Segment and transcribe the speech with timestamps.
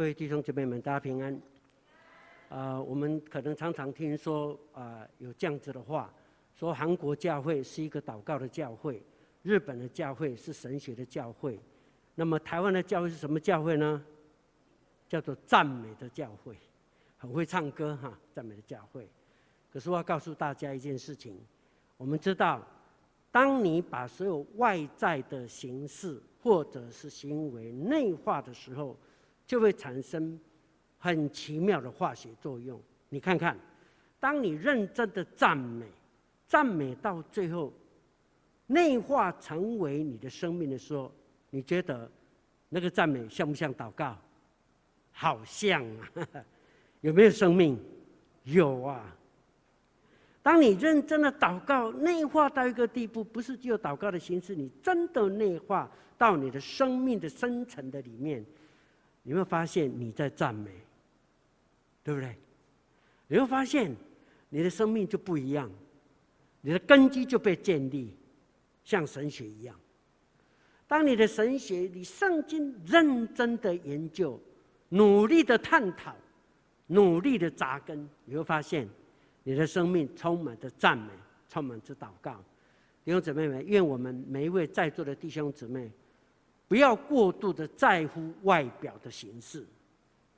[0.00, 1.30] 各位弟兄姐妹们，大家平安。
[2.48, 6.10] 啊、呃，我们可能常常听说啊、呃，有这样子的话，
[6.54, 9.02] 说韩国教会是一个祷告的教会，
[9.42, 11.60] 日本的教会是神学的教会，
[12.14, 14.02] 那么台湾的教会是什么教会呢？
[15.06, 16.56] 叫做赞美的教会，
[17.18, 19.06] 很会唱歌哈，赞美的教会。
[19.70, 21.38] 可是我要告诉大家一件事情，
[21.98, 22.66] 我们知道，
[23.30, 28.96] 当你把所有外在的形式或者是行为内化的时候，
[29.50, 30.38] 就会产生
[30.96, 32.80] 很奇妙的化学作用。
[33.08, 33.58] 你看看，
[34.20, 35.84] 当你认真的赞美，
[36.46, 37.72] 赞美到最后
[38.68, 41.12] 内化成为你的生命的时候，
[41.50, 42.08] 你觉得
[42.68, 44.16] 那个赞美像不像祷告？
[45.10, 46.08] 好像啊，
[47.02, 47.76] 有没有生命？
[48.44, 49.16] 有啊。
[50.44, 58.46] 当你认真的祷告，内化到一个地步，不是只有祷告的形式，你真的内化到你的生命的深层的里面。
[59.22, 60.70] 你会发现你在赞美，
[62.02, 62.34] 对不对？
[63.28, 63.94] 你会发现
[64.48, 65.70] 你的生命就不一样，
[66.62, 68.16] 你的根基就被建立，
[68.82, 69.78] 像神学一样。
[70.88, 74.40] 当你的神学，你圣经认真的研究，
[74.88, 76.16] 努力的探讨，
[76.88, 78.88] 努力的扎根，你会发现
[79.44, 81.12] 你的生命充满着赞美，
[81.48, 82.42] 充满着祷告。
[83.04, 85.90] 弟兄姊妹们，愿我们每一位在座的弟兄姊妹。
[86.70, 89.66] 不要过度的在乎外表的形式，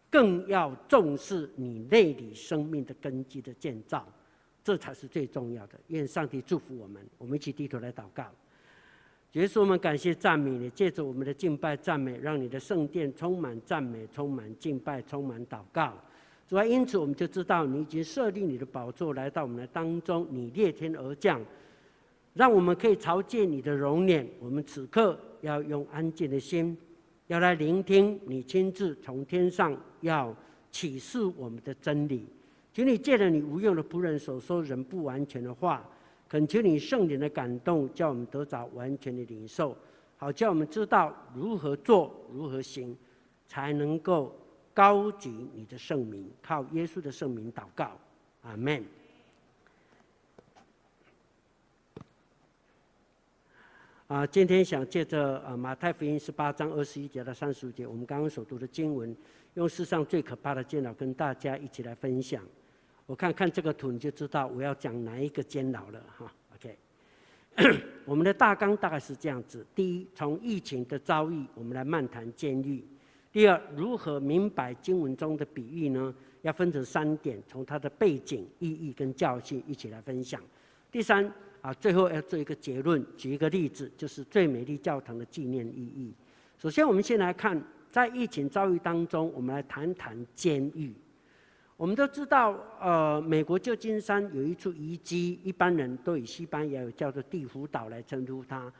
[0.08, 4.08] 更要重视你内里生命的根基的建造，
[4.64, 5.78] 这才是最重要的。
[5.88, 8.24] 愿上帝祝福我们，我们一起低头来祷告。
[9.32, 15.92] 耶稣，我们感谢赞美你，借着我们的敬拜赞美，让你的圣殿充满赞美，充满敬拜，充满祷告。
[16.48, 21.44] 主啊，因此我们就知道你已经设立你的宝座来到我们的当中，你裂天而降。
[22.34, 24.26] 让我们可以朝见你的容颜。
[24.40, 26.76] 我们此刻要用安静的心，
[27.26, 30.34] 要来聆听你亲自从天上要
[30.70, 32.26] 启示我们的真理。
[32.72, 35.86] 请你借着你无用的仆人所说人不完全的话，
[36.26, 39.76] 恳求你圣灵的感动，叫我们得着完全的领受，
[40.16, 42.96] 好叫我们知道如何做、如何行，
[43.46, 44.34] 才能够
[44.72, 46.30] 高举你的圣名。
[46.40, 47.90] 靠耶稣的圣名祷告，
[48.40, 48.82] 阿门。
[54.12, 59.16] 啊，今天想借着啊马太福音十八章二十一节到三十五节，我们刚刚所读的经文，
[59.54, 62.44] 用世上最可怕的监牢跟大家一起来分享。
[63.06, 66.30] 我看看这个图，你就知道我要讲哪一个监牢了哈。
[66.54, 66.76] OK，
[68.04, 72.82] 我们的大纲大概是这样子：第一，从疫情的遭遇，我们来漫谈监狱；
[73.32, 76.14] 第二，如何明白经文中的比喻呢？
[76.42, 80.38] 要分成三点，从它的背景、意义跟教训一起来分享；
[80.90, 81.32] 第三。
[81.62, 86.12] 啊，最后要做一个结论，举一个例子，就是最美丽教堂的纪念意义。
[86.58, 90.92] 首先，我们先来看，在疫情遭遇当中，我们来谈谈监狱。
[91.76, 98.72] 我们都知道，呃，美国旧金山有一处遗迹，一般人都以西班牙语叫做地府岛来称呼它。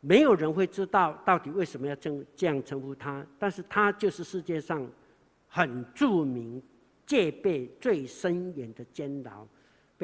[0.00, 4.86] 没有人会知道到底为什么要这这样称呼它，但是它就是世界上
[5.48, 6.62] 很著名、
[7.06, 9.46] 戒备最森严的监牢。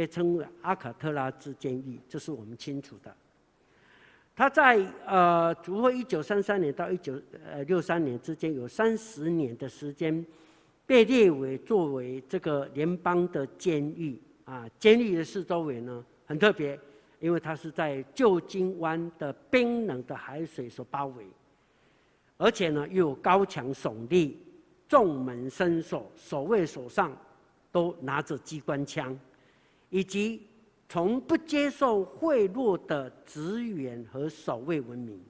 [0.01, 3.15] 被称为阿卡特拉兹监狱，这是我们清楚的。
[4.35, 10.25] 他在呃，主后一九三三年到一九呃六三年之间，有三十年的时间，
[10.87, 14.67] 被列为作为这个联邦的监狱啊。
[14.79, 16.81] 监狱的四周围呢，很特别，
[17.19, 21.27] 因为它是在旧金湾的冰冷的海水所包围，
[22.39, 24.39] 而且呢又有高墙耸立，
[24.89, 27.15] 重门深锁，守卫手上
[27.71, 29.15] 都拿着机关枪。
[29.91, 30.47] 以及
[30.89, 35.21] 从不接受贿赂的职员和守卫闻名，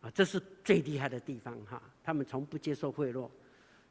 [0.00, 1.82] 啊，这是最厉害的地方哈！
[2.04, 3.28] 他们从不接受贿赂，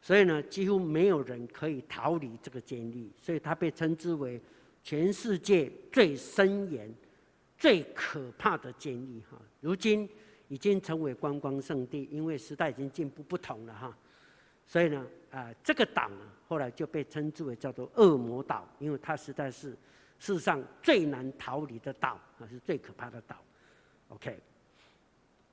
[0.01, 4.39] 所以呢，几乎没有人可以逃离这个监狱，所以它被称之为
[4.83, 6.93] 全世界最森严、
[7.57, 9.37] 最可怕的监狱哈。
[9.59, 10.07] 如今
[10.47, 13.97] 已经成为观光胜地，因为时代已经进步不同了哈。
[14.67, 19.75] 所以呢，啊，这个党呢，后来就被称之为叫做恶魔岛，因为它实在是
[20.19, 23.35] 世上最难逃离的岛啊，是最可怕的岛。
[24.09, 24.39] OK。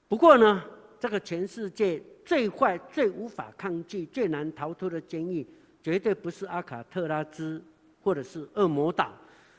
[0.08, 0.62] 不过呢，
[1.00, 5.46] 这个全世界最坏、最无法抗拒、最难逃脱的监狱，
[5.82, 7.62] 绝对不是阿卡特拉兹
[8.02, 9.14] 或者是恶魔岛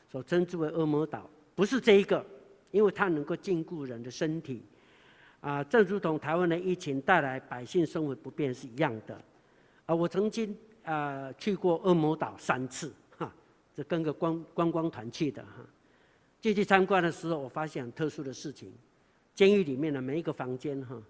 [0.07, 2.24] 所称之为恶魔岛，不是这一个，
[2.69, 4.63] 因为它能够禁锢人的身体
[5.41, 9.19] 啊，正如同台湾的疫情带来百姓生活不便是一样的。
[9.88, 13.31] 啊，我曾经啊、呃、去过恶魔岛三次，哈，
[13.75, 15.65] 这跟个观观光团去的哈。
[16.41, 18.71] 进去参观的时候，我发现很特殊的事情，
[19.33, 21.01] 监狱里面的每一个房间哈，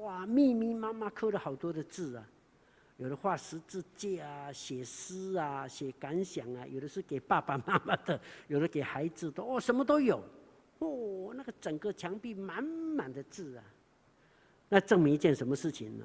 [0.00, 2.28] 哇，密密麻麻刻了好多的字啊，
[2.98, 10.22] 有的画十字架啊，写诗啊，写感想啊，有的是给爸爸妈妈的， 有的给孩子的，哦，什么都有。
[10.80, 13.64] 哦，那个整个墙壁满满的字啊，
[14.68, 16.04] 那证明一件什么事情呢？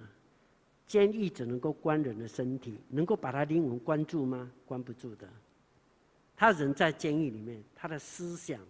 [0.94, 4.51] 监狱只能够关人的身体，能够把他灵魂关住吗？
[4.63, 5.28] 关不住的。
[6.36, 8.62] 他人在监狱里面，他的思想，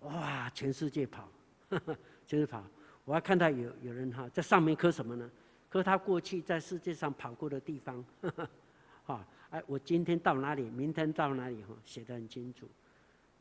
[0.00, 1.28] 哇，全世界跑，
[1.68, 2.64] 呵 呵全世界跑。
[3.04, 5.30] 我还看到有有人哈，在上面刻什么呢？
[5.68, 8.02] 刻他过去在世界上跑过的地方，
[9.04, 12.66] 哈，哎，我今天到哪里，明天到哪里，哈，写的很清楚。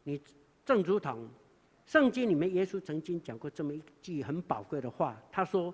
[0.03, 0.21] 你
[0.65, 1.29] 正如同
[1.85, 5.73] 圣经里面，耶稣曾经讲过这么一句很宝贵的话，他说：“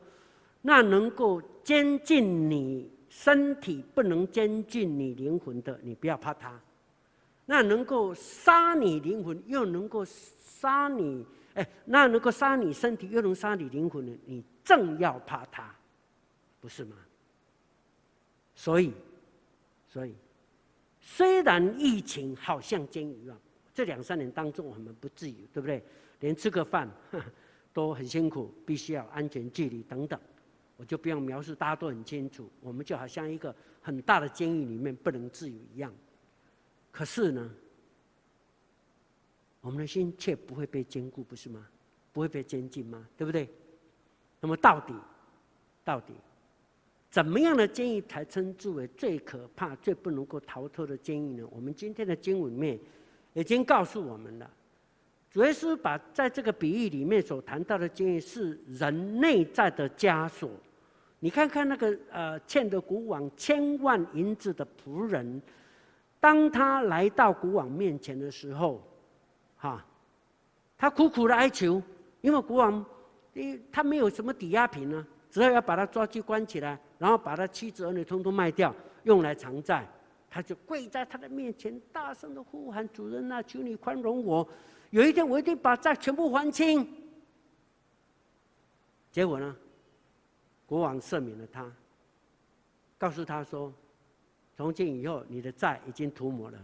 [0.67, 6.59] 那能够监禁你身体，不能监禁你灵魂的，你不要怕他。”
[7.45, 11.23] 那能够杀你灵魂，又能够杀你，
[11.53, 15.71] 哎，那能够杀你身体，又能杀你灵魂的，你正要怕他，
[16.59, 16.95] 不是吗？
[18.56, 18.91] 所以，
[19.88, 20.15] 所以，
[21.00, 23.39] 虽然疫情好像监狱一样，
[23.71, 25.83] 这两三年当中我们不至于，对不对？
[26.21, 26.89] 连吃个饭
[27.71, 30.19] 都很辛苦，必须要安全距离等等，
[30.77, 32.50] 我就不用描述，大家都很清楚。
[32.62, 35.94] 我们就好像一个很大的监狱里面不能自由一样。
[36.92, 37.50] 可是呢，
[39.62, 41.68] 我们的心却不会被坚固，不是吗？
[42.12, 43.07] 不会被监禁吗？
[43.18, 43.50] 对不对？
[44.39, 44.94] 那么到底，
[45.83, 46.13] 到底，
[47.10, 51.48] 怎么样的监狱才称之为最可怕、最不能够逃脱的监狱呢？
[51.51, 52.80] 我们今天的经文里面
[53.33, 54.50] 已经告诉我们了。
[55.35, 60.49] 主耶稣把在这个比喻里面所谈到的监狱是人内在的枷锁。
[61.19, 65.41] 你看看那个呃欠的国王千万银子的仆人。
[66.21, 68.81] 当他来到国王面前的时候，
[69.57, 69.85] 哈，
[70.77, 71.83] 他苦苦的哀求，
[72.21, 72.85] 因为国王，
[73.69, 78.73] 他没有什么抵押品呢，只好要把他抓去关起来，然后把他妻子儿女通通卖掉，
[79.03, 79.85] 用来偿债。
[80.29, 84.47] 他就跪在他的面前，大声的呼喊：“主人啊，求你宽容我，
[84.89, 86.87] 有一天我一定把债全部还清。”
[89.11, 89.55] 结果呢，
[90.65, 91.71] 国王赦免了他，
[92.97, 93.73] 告诉他说。
[94.57, 96.57] 从今以后，你的债已经涂抹了。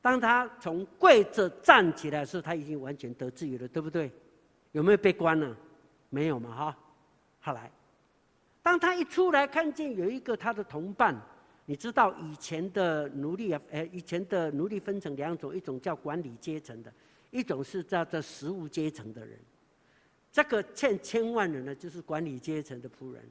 [0.00, 4.12] 当他从跪着站起来的时候，他已经完全得自由了，对不对？
[4.70, 5.56] 有没有被关了？
[6.08, 6.78] 没有嘛，哈。
[7.40, 7.68] 后来，
[8.62, 11.20] 当他一出来，看见有一个他的同伴，
[11.66, 16.92] 你知道以前的奴隶啊，哎，以前的奴隶分成两种，一种叫管理阶层的，
[17.30, 19.36] 一种是叫做实务阶层的人。
[20.32, 23.22] 这个欠千万人呢，就是管理阶层的仆人。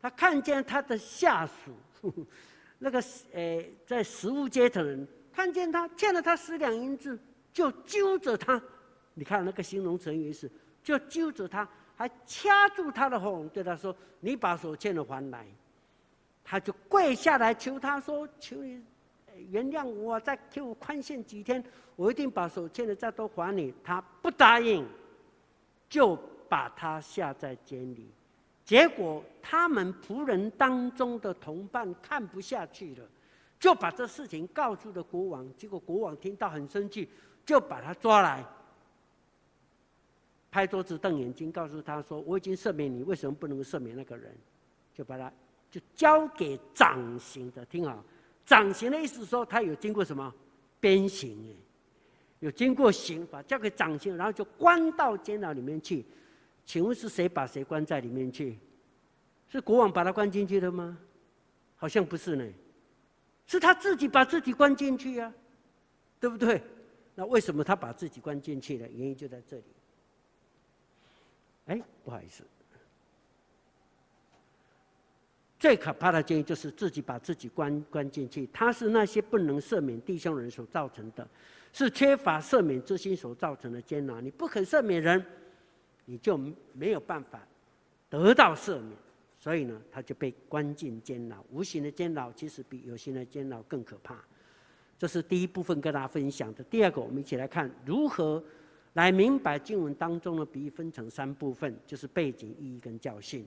[0.00, 2.14] 他看见他的下属，
[2.78, 3.02] 那个
[3.32, 7.18] 呃，在实务阶层人看见他欠了他十两银子，
[7.52, 8.62] 就揪着他。
[9.14, 10.48] 你看那个形容词语是，
[10.82, 15.44] 就揪着他，还掐住他的喉咙，对他说：“你把所欠的还来。”
[16.50, 18.82] 他就跪下来求他说：“求你
[19.50, 21.62] 原谅我，再给我宽限几天，
[21.94, 24.84] 我一定把所欠的债都还你。”他不答应，
[25.88, 26.18] 就
[26.48, 28.10] 把他下在监里。
[28.64, 33.08] 结果，他们仆人当中的同伴看不下去了，
[33.60, 35.48] 就把这事情告诉了国王。
[35.56, 37.08] 结果国王听到很生气，
[37.46, 38.44] 就把他抓来，
[40.50, 44.36] 拍桌子瞪眼睛，告诉他说：“我已经赦免你，为什么不能赦免那个人？”
[44.92, 45.32] 就把他
[45.70, 47.64] 就交给掌刑的。
[47.66, 48.04] 听好，
[48.44, 50.34] 掌刑的意思说他有经过什么
[50.80, 51.56] 鞭刑？
[52.40, 56.04] 有经过刑罚，交给掌刑，然后就关到监牢里面去。
[56.64, 58.58] 请问是谁把谁关在里面去？
[59.48, 60.96] 是国王把他关进去的吗？
[61.76, 62.44] 好像不是呢，
[63.46, 65.32] 是他自己把自己关进去呀，
[66.18, 66.62] 对不对？
[67.14, 68.88] 那为什么他把自己关进去了？
[68.88, 69.64] 原因就在这里。
[71.66, 72.44] 哎，不好意思，
[75.60, 78.48] 最可怕的监狱就是自己把自己关关进去。
[78.52, 81.28] 他是那些不能赦免弟兄人所造成的，
[81.72, 84.20] 是缺乏赦免之心所造成的监牢。
[84.20, 85.24] 你不肯赦免人。
[86.06, 86.36] 你就
[86.72, 87.40] 没有办法
[88.08, 88.90] 得到赦免，
[89.38, 91.36] 所以呢，他就被关进监牢。
[91.52, 94.18] 无形的监牢其实比有形的监牢更可怕。
[94.98, 96.64] 这是第一部分跟大家分享的。
[96.64, 98.42] 第二个，我们一起来看如何
[98.94, 103.46] 来明白经文当中的比喻，分成三部分，就是背景、意义跟教训。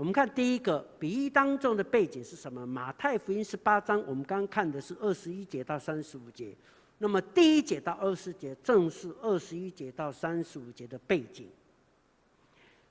[0.00, 2.66] 我们看第一个比喻当中的背景是什么？
[2.66, 6.56] 马太福音十八章，我们刚刚看的是二十一节到三十五节。
[6.96, 11.50] 那么第一节到二十节，正是二十一节到三十五节的背景。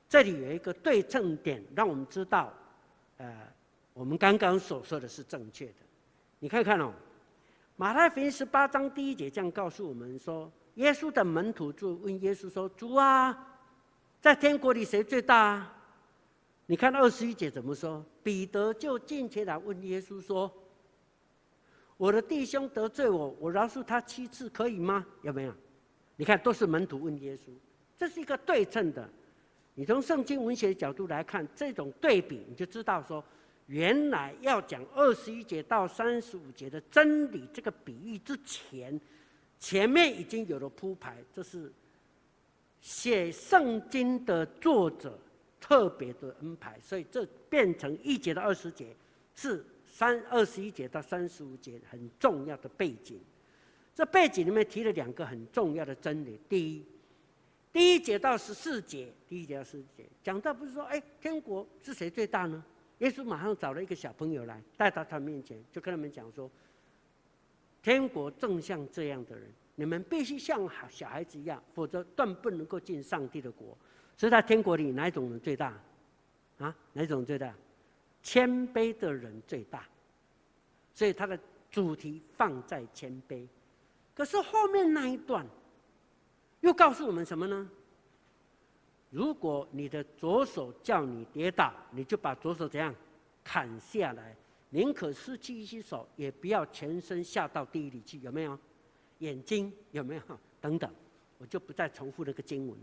[0.08, 2.54] 这里有一个对称点，让我们知道，
[3.18, 3.36] 呃，
[3.96, 5.74] 我们刚刚所说的是正确的。
[6.38, 6.86] 你看看哦，
[7.76, 13.36] 《马太福音》十八章第一节这样告诉我们说，耶稣的门徒就问耶稣说：“主啊，
[14.22, 15.68] 在天国里谁最大？”
[16.70, 18.06] 你看二十一节怎么说？
[18.22, 20.54] 彼得就进前来问耶稣说
[21.98, 25.04] ：“我的弟兄得罪我，我饶恕他七次可以吗？
[25.24, 25.54] 有没有？
[26.16, 27.50] 你看，都是门徒问耶稣，
[27.98, 29.10] 这是一个对称的。
[29.74, 33.24] 你从圣经文学的角度来看，这种对比，你就知道说，
[33.66, 39.02] 原来要讲二十一节到三十五节的真理这个比喻之前，
[39.60, 41.74] 前面已经有了铺排，这是
[42.80, 45.18] 写圣经的作者
[45.60, 48.96] 特别的安排，所以这变成一节到二十节
[49.36, 53.20] 是三二十一节到三十五节很重要的背景。
[53.94, 56.86] 这背景里面提了两个很重要的真理，第一。
[57.72, 62.64] 第一节到十四节，第一节到十四节讲到不是说，哎，天国是谁最大呢？
[62.98, 66.50] 耶稣马上找了一个小朋友来，带到他面前，就跟他们讲说，
[67.84, 73.78] 天国正像这样的人，你们必须像小孩子一样，否则断不能够进上帝的国。
[74.20, 75.74] 所以在天国里，哪一种人最大？
[76.58, 77.56] 啊，哪一种最大？
[78.22, 79.88] 谦卑的人最大。
[80.94, 81.40] 所以他的
[81.72, 83.48] 主题放在谦卑。
[84.14, 85.48] 可是后面那一段。
[86.60, 87.70] 又告诉我们什么呢？
[89.10, 92.94] 如果你的左手叫你跌倒，你就把左手怎样
[93.42, 94.36] 砍下来，
[94.70, 98.20] 宁可失去一只手，也不要全身下到地狱里去。
[98.20, 98.60] 有没有？
[99.20, 100.22] 眼睛有没有？
[100.60, 100.94] 等等，
[101.38, 102.78] 我就不再重复那个经文。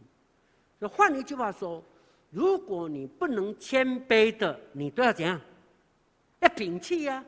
[0.78, 1.82] 那换一句话说，
[2.30, 5.40] 如果你不能谦卑的，你都要怎样？
[6.40, 7.24] 要摒弃呀，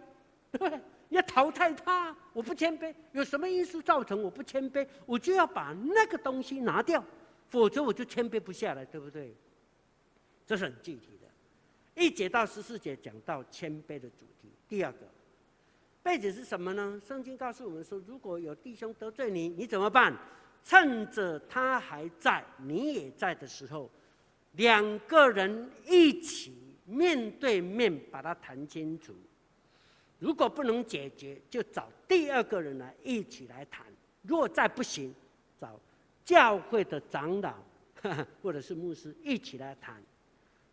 [0.53, 0.81] 对不对？
[1.09, 4.87] 要淘汰他，我不谦卑，有什么因素造成我不谦卑？
[5.07, 7.03] 我就要把那个东西拿掉，
[7.49, 9.35] 否则我就谦卑不下来，对不对？
[10.47, 12.03] 这是很具体的。
[12.03, 14.51] 一节到十四节讲到谦卑的主题。
[14.69, 14.99] 第二个
[16.03, 17.01] 背景是什么呢？
[17.07, 20.15] 圣经告诉我们说，如果有弟兄得罪你，你怎么办？
[20.65, 23.91] 趁着他还在，你也在的时候，
[24.53, 29.15] 两个人一起面对面把它谈清楚。
[30.19, 33.87] 如果不能解决，就找第二个人来一起来谈。
[34.23, 35.15] 如果再不行，
[35.59, 35.79] 找
[36.25, 37.55] 教会的长老
[38.43, 40.03] 或者是牧师一起来谈。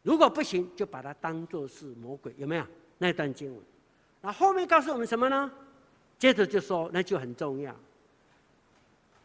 [0.01, 2.65] 如果不行，就把它当作是魔鬼，有没有
[2.97, 3.63] 那段经文？
[4.21, 5.51] 那后面告诉我们什么呢？
[6.17, 7.75] 接着就说，那就很重要。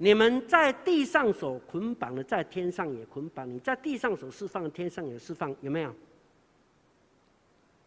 [0.02, 5.94] 你们在地上所捆绑的，在天上也捆绑；你在地上所释放的，天上也释放，有没有？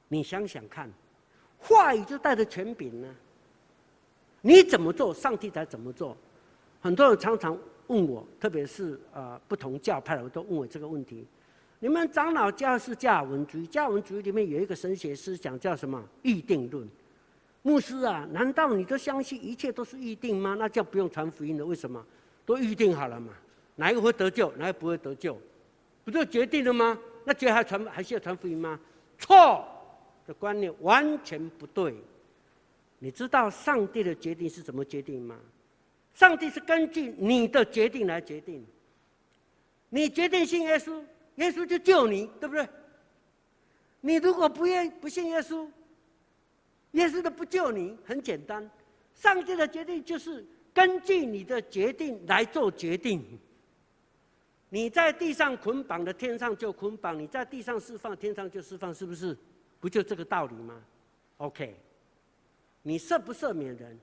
[0.09, 0.87] 你想想看。
[1.57, 3.07] 话语就带着权柄呢，
[4.41, 6.15] 你怎么做，上帝才怎么做。
[6.79, 11.25] 很多人常常问我，特别是呃不同教派的，我都问我这个问题。
[11.79, 16.07] 你们长老教是加尔文主义，加尔文主义里面有一个神学思想叫什么？
[16.21, 16.87] 预定论。
[17.63, 20.55] 牧师啊，难道你都相信一切都是预定吗？
[20.59, 21.65] 那就不用传福音了。
[21.65, 22.05] 为什么？
[22.45, 23.33] 都预定好了嘛。
[23.75, 25.39] 哪一个会得救，哪一个不会得救，
[26.05, 26.99] 不就决定了吗？
[27.25, 28.79] 那绝还传还需要传福音吗？
[29.17, 29.65] 错。
[30.25, 31.95] 的观念完全不对。
[32.99, 35.37] 你知道上帝的决定是怎么决定吗？
[36.13, 38.65] 上帝是根据你的决定来决定。
[39.89, 41.03] 你决定信耶稣，
[41.35, 42.65] 耶稣就救你，对不对？
[43.99, 45.67] 你如果不愿不信耶稣，
[46.93, 47.95] 耶稣都不救你。
[48.03, 48.67] 很简单，
[49.13, 53.23] 上帝的决定就是根据你的决定来做决定。
[54.69, 59.37] 你在地上捆绑的，天上就捆绑；你在地上释放，天上就释放，是不是？
[59.79, 60.81] 不就这个道理吗
[61.37, 61.75] ？OK，
[62.81, 63.99] 你赦不赦免人，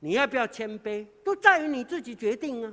[0.00, 2.72] 你要不要谦卑，都在于你自己决定啊。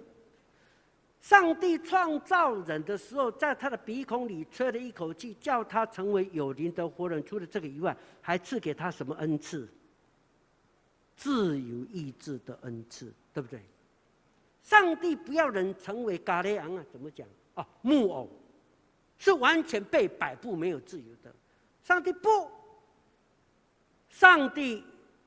[1.21, 7.23] 上帝创造人的时候，在他的鼻孔里吹了一口气，叫他成为有灵的活人。
[7.25, 9.67] 除了这个以外，还赐给他什么恩赐？
[11.17, 13.59] 自由意志的恩赐，对不对？
[14.63, 16.85] 上帝不要人成为咖喱昂啊？
[16.89, 17.27] 怎么讲？
[17.55, 18.29] 哦，木偶
[19.17, 21.35] 是完全被摆布，没有自由的。
[21.83, 22.49] 上帝不，
[24.09, 24.81] 上帝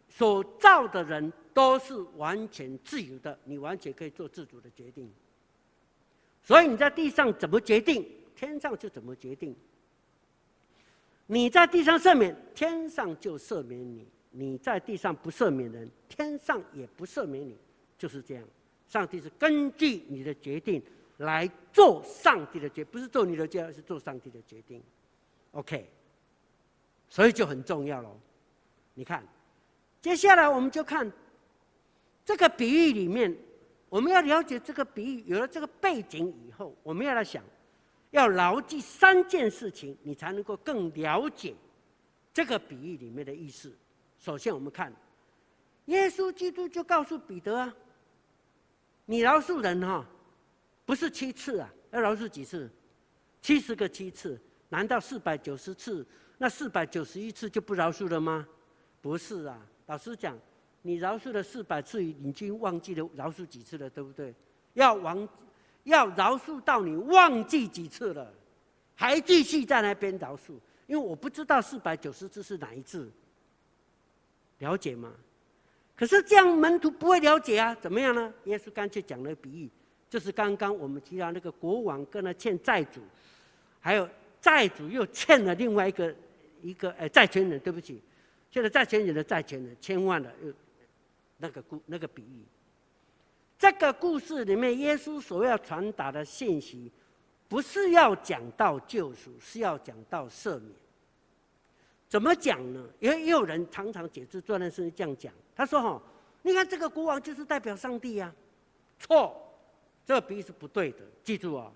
[0.08, 5.12] 所造的人都是完全自由的，你完全可以做自主的决定。
[6.42, 9.54] 所以你在地上怎么决定，天上就怎么决定。
[11.26, 17.56] 你在地上赦免，天上就赦免你；你在地上不赦免人，天上也不赦免你。
[17.96, 18.44] 就是这样，
[18.88, 20.82] 上帝是根据你的决定
[21.18, 24.82] 来做上帝的决，不是做你的决，而是做上帝的决定。
[25.52, 25.88] OK。
[27.08, 28.18] 所以就很重要喽。
[28.94, 29.22] 你看，
[30.00, 31.10] 接下来我们就看
[32.24, 33.36] 这个比喻里面，
[33.92, 37.44] 我们要了解这个比喻，有了这个背景以后，我们要来想，
[38.10, 41.54] 要牢记三件事情，你才能够更了解
[42.32, 43.70] 这个比喻里面的意思。
[44.18, 44.90] 首先，我们看
[45.84, 47.76] 耶稣基督就告诉彼得啊，
[49.04, 50.08] 你饶恕人哈，
[50.86, 52.70] 不是七次啊，要饶恕几次？
[53.42, 54.40] 七十个七次。
[54.70, 56.06] 难道四百九十次，
[56.38, 58.48] 那四百九十一次就不饶恕了吗？
[59.02, 60.34] 不是啊，老实讲，
[60.82, 64.34] 你饶恕了四百次，已经忘记了饶恕几次了，对不对？
[64.74, 65.28] 要忘，
[65.84, 68.32] 要饶恕到你忘记几次了，
[68.94, 70.54] 还继续在那边饶恕，
[70.86, 73.10] 因为我不知道四百九十次是哪一次，
[74.58, 75.12] 了解吗？
[75.94, 78.32] 可是这样门徒不会了解啊，怎么样呢？
[78.44, 79.70] 耶稣干脆讲了比喻，
[80.10, 83.00] 就是刚刚我们提到那个国王跟他欠债主，
[83.78, 84.08] 还有
[84.40, 86.12] 债主又欠了另外一个
[86.60, 88.02] 一个呃债权人，对不起，
[88.50, 90.52] 欠了债权人的债权人千万的又
[91.42, 92.44] 那个故那个比喻。
[93.58, 96.90] 这个故事里面，耶稣所要传达的信息，
[97.48, 100.72] 不是要讲到救赎，是要讲到赦免。
[102.08, 102.88] 怎么讲呢？
[103.00, 105.32] 因为也有人常常解释这段圣经这样讲。
[105.56, 106.02] 他说：“哈，
[106.42, 108.32] 你看这个国王就是代表上帝呀。”
[108.98, 109.34] 错，
[110.06, 110.98] 这个比喻是不对的。
[111.24, 111.72] 记住啊，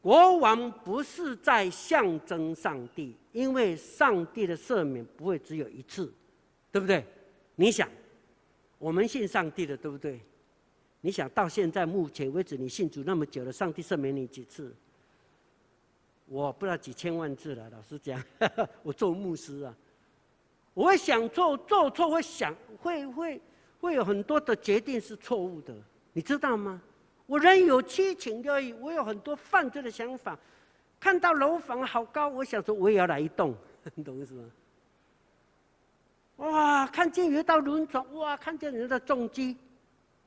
[0.00, 6.12] 国王不是在象征上帝，因为上帝的赦免不会只有一次，
[6.70, 7.04] 对不对？
[7.56, 7.88] 你想，
[8.78, 10.20] 我们信上帝的，对不对？
[11.00, 14.74] 你想到现在目前为止，你信主那么久了，上帝赦免你几次？
[16.26, 18.22] 我不知道几千万次了，老实讲，
[18.82, 19.74] 我做牧师啊，
[20.74, 23.40] 我想错，做错会想，会会
[23.80, 25.72] 会有很多的决定是错误的，
[26.12, 26.82] 你知道吗？
[27.26, 30.38] 我人有七情六欲，我有很多犯罪的想法。
[30.98, 33.54] 看到楼房好高，我想说我也要来一栋，
[33.94, 34.50] 你懂意思吗？
[36.36, 39.56] 哇，看见有一道轮船，哇，看见人的重机，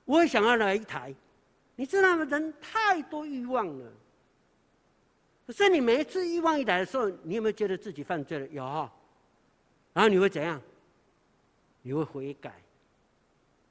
[0.05, 1.13] 我也想要来一台。
[1.75, 2.23] 你知道吗？
[2.25, 3.85] 人太多欲望了。
[5.45, 8.47] 可是你每一次欲望一来的时候，你有没有觉得自己犯罪了？
[8.47, 8.63] 有，
[9.93, 10.61] 然后你会怎样？
[11.81, 12.53] 你会悔改。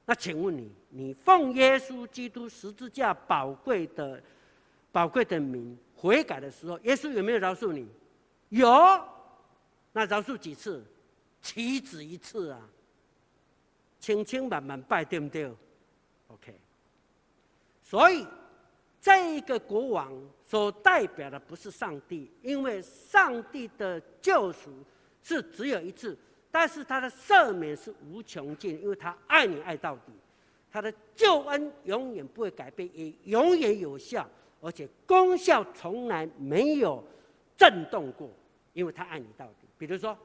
[0.07, 4.23] 那请问你，你奉耶稣基督十字架宝贵的、
[4.91, 7.87] 宝贵的名悔改的时候，耶稣有没有饶恕你？
[8.49, 8.71] 有。
[9.93, 10.83] 那饶恕几次？
[11.41, 12.69] 岂止一次啊！
[14.01, 15.51] 千千万万拜，对不对
[16.29, 16.55] ？OK。
[17.83, 18.27] 所以。
[19.01, 20.13] 这一个国王
[20.45, 24.71] 所代表的不是上帝，因为上帝的救赎
[25.23, 26.19] 是只有一次，
[26.51, 30.13] 但是他的赦免是无穷尽，因为他爱你爱到底，
[30.71, 34.29] 他的救恩永远不会改变，也永远有效，
[34.61, 37.03] 而且功效从来没有
[37.57, 38.29] 震动过，
[38.73, 39.69] 因为他爱你到底。
[39.79, 40.19] 比如说，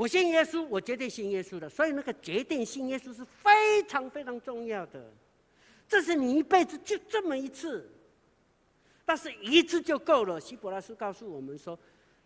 [0.00, 5.12] 我信耶稣，我决定信耶稣的，所以那个决定信耶稣是非常非常重要的。
[5.86, 7.86] 这是你一辈子就这么一次，
[9.04, 10.40] 但是一次就够了。
[10.40, 11.78] 希伯来书告诉我们说，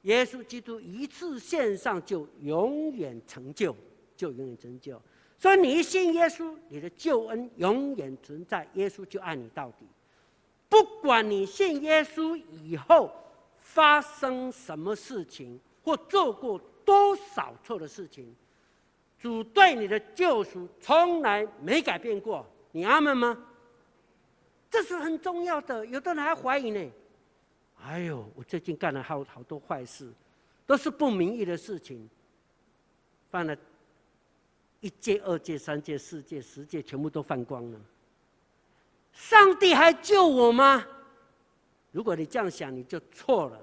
[0.03, 3.75] 耶稣基督一次献上就永远成就，
[4.17, 5.03] 就永远成就。
[5.37, 9.85] 所以你一信耶稣，你的救恩永远存在，耶稣就爱你到底。
[10.69, 13.11] 不管你信耶稣以后
[13.59, 18.35] 发生什么事情，或做过多少错的事情，
[19.18, 22.47] 主对你的救赎从来没改变过。
[22.73, 23.37] 你阿门吗？
[24.70, 26.92] 这是很重要的，有的人还怀疑呢。
[27.83, 30.12] 哎呦，我最近干了好好多坏事，
[30.66, 32.09] 都是不明义的事情，
[33.31, 33.57] 犯了
[34.81, 37.81] 一戒、二戒、三戒、四戒、十戒，全部都犯光了。
[39.12, 40.85] 上帝还救我吗？
[41.92, 43.61] 如果你这样想，你就错了。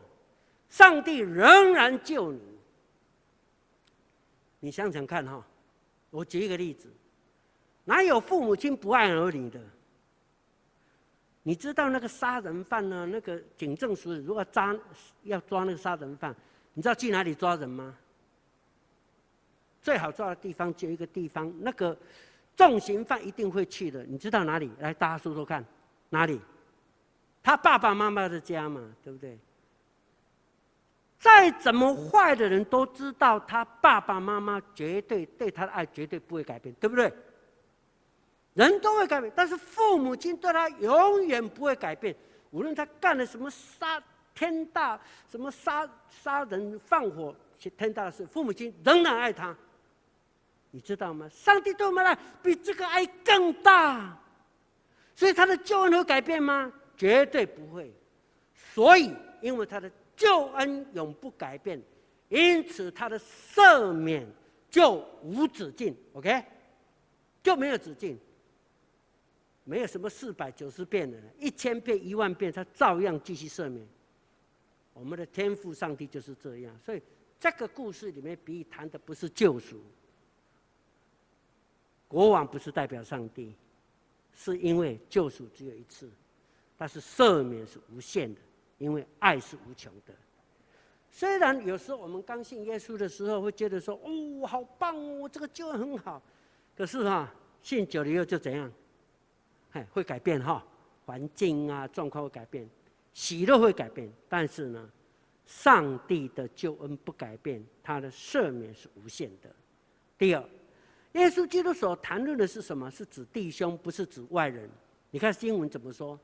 [0.70, 2.40] 上帝仍然救你。
[4.62, 5.46] 你想想看哈，
[6.10, 6.88] 我举一个例子，
[7.84, 9.60] 哪有父母亲不爱儿女的？
[11.44, 13.06] 你知道那个杀人犯呢？
[13.08, 14.74] 那个警政署如果抓
[15.24, 16.34] 要抓那个杀人犯，
[16.74, 17.98] 你知道去哪里抓人吗？
[19.82, 21.98] 最好抓的地方就一个地方，那个
[22.56, 24.04] 重刑犯一定会去的。
[24.04, 24.72] 你知道哪里？
[24.78, 25.66] 来，大家说说看，
[26.10, 26.40] 哪里？
[27.42, 29.40] 他爸爸妈妈的家嘛，对不对？
[31.22, 37.14] 再怎么坏的人都知道，他爸爸妈妈绝对对他的爱绝对不会改变，对不对？
[38.56, 42.16] 人都会改变，但是父母亲对他永远不会改变。
[42.50, 44.02] 无论他干了什么杀
[44.34, 49.56] 天大、什么杀杀人放火天大的事，父母亲仍然爱他。
[50.72, 51.30] 你知道吗？
[51.30, 54.18] 上帝对我们的比这个爱更大，
[55.16, 56.72] 所以他的救恩会改变吗？
[56.98, 57.94] 绝对不会。
[58.74, 61.82] 所以，因为他的救恩永不改变，
[62.30, 64.28] 因此他的赦免
[64.70, 65.98] 就无止境。
[66.14, 66.44] OK，
[67.42, 68.20] 就没有止境。
[69.64, 73.88] 没有什么四百九十遍的，一千遍、一万遍，他照样继续赦免。
[74.94, 77.02] 我们的天赋上帝就是这样，所以
[77.40, 79.82] 这个故事里面，比喻谈的不是救赎。
[82.08, 83.56] 国王不是代表上帝，
[84.34, 86.08] 是因为救赎只有一次，
[86.78, 88.42] 但是赦免是无限的，
[88.82, 90.14] 因为爱是无穷的。
[91.12, 96.20] 虽然有时候我们刚信耶稣的时候会觉得说：“哦，好棒哦，这个救恩很好。”
[96.76, 98.72] 可是哈、信久了以后就怎样？
[99.74, 100.66] 哎，会改变哈，
[101.06, 102.68] 环境啊状况会改变，
[103.14, 104.12] 喜乐会改变。
[104.28, 104.90] 但是呢，
[105.46, 109.54] 上帝的救恩不改变，他的赦免是无限的。
[110.18, 110.44] 第二，
[111.14, 112.90] 耶稣基督所谈论的是什么？
[112.90, 114.68] 是指弟兄，不是指外人。
[115.12, 116.18] 你看经文怎么说？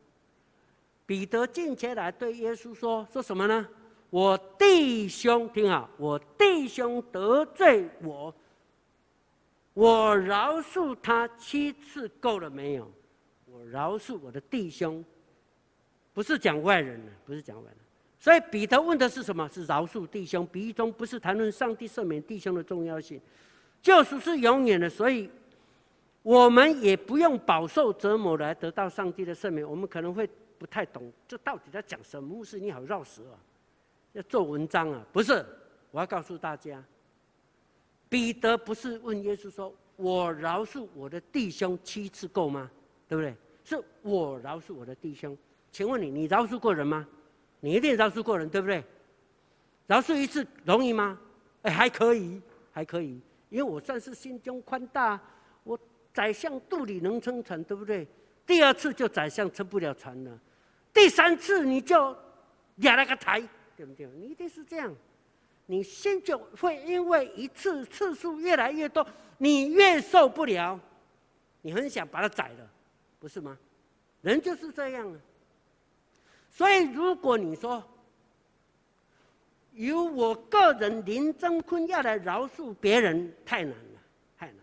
[1.08, 3.67] 彼得进前来对耶稣说：“说什么呢？”
[4.12, 8.34] 我弟兄听好，我弟兄得罪我，
[9.74, 12.91] 我饶恕他七次够了没有？
[13.46, 15.04] 我饶恕我的弟兄，
[16.13, 17.78] 不是讲外人的，不是讲外人。
[18.20, 19.48] 所以彼得问的是什么？
[19.50, 20.48] 是饶恕弟兄。
[20.52, 23.20] 比喻中不是谈论上帝赦免弟兄的重要性，
[23.82, 25.30] 救赎是永远的，所以
[26.24, 29.70] 我们也不用饱受折磨来得到上帝的赦免。
[29.70, 32.28] 我们可能会不太懂，这到底在讲什么？
[32.28, 33.39] 牧师你好绕舌啊！
[34.13, 35.06] 要做文章啊？
[35.13, 35.46] 不是，
[35.91, 36.84] 我要告诉大家，
[38.10, 42.70] 彼得不是问耶稣说：“我饶恕我的弟兄七次够吗？”
[43.08, 43.36] 对不对？
[43.63, 45.38] 是我饶恕我的弟兄。
[45.72, 47.08] 请问你，你饶恕过人吗？
[47.60, 48.84] 你一定饶恕过人，对不对？
[49.86, 51.20] 饶恕一次容易吗？
[51.63, 52.41] 哎，还可以，
[52.72, 55.20] 还可以，因为我算是心胸宽大，
[55.63, 55.78] 我
[56.13, 58.08] 宰相肚里能撑船，对不对？
[58.46, 60.39] 第二次就宰相撑不了船了，
[60.97, 62.17] 第三次你就
[62.77, 63.41] 压了个台。
[63.77, 64.07] 对不对？
[64.15, 64.91] 你一定是这样，
[65.67, 69.05] 你心就会因为一次次数越来越多，
[69.38, 70.79] 你越受不了，
[71.62, 72.67] 你很想把它宰了，
[73.19, 73.55] 不是吗？
[74.23, 75.15] 人就是这样啊。
[76.49, 77.83] 所以如果你说
[79.73, 84.01] 由我个人林真坤要来饶恕别人，太难了，
[84.39, 84.62] 太难了。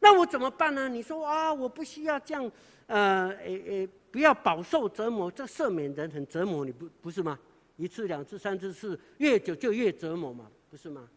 [0.00, 0.88] 那我怎么办呢？
[0.88, 2.50] 你说啊，我不需要这样，
[2.88, 7.38] 呃，诶诶，不要饱受折磨，这赦免人很折磨你，不不是吗？
[7.76, 11.08] 一次、两次、三次、四，越久就越折磨嘛，不是吗？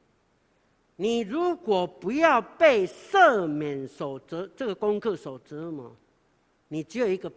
[0.96, 5.94] 你如果不要被赦免所折，这个功课所折磨，
[6.68, 7.32] 你只有一个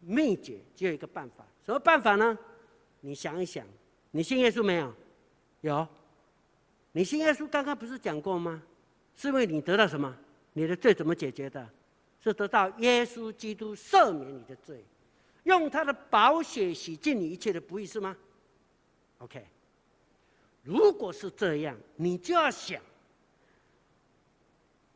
[0.00, 1.44] 秘诀，只有一个办法。
[1.66, 2.38] 什么办法呢？
[3.00, 3.66] 你想一想，
[4.12, 4.94] 你信耶稣没有？
[5.62, 5.86] 有。
[6.92, 8.62] 你信耶稣，刚刚不是讲过吗？
[9.16, 10.16] 是因为你得到什么？
[10.52, 11.68] 你的罪怎么解决的？
[12.20, 14.84] 是得到耶稣基督赦免你的罪，
[15.44, 18.16] 用他的宝血洗净你一切的不义，是吗
[19.18, 19.44] ？OK，
[20.62, 22.80] 如果是这样，你就要想，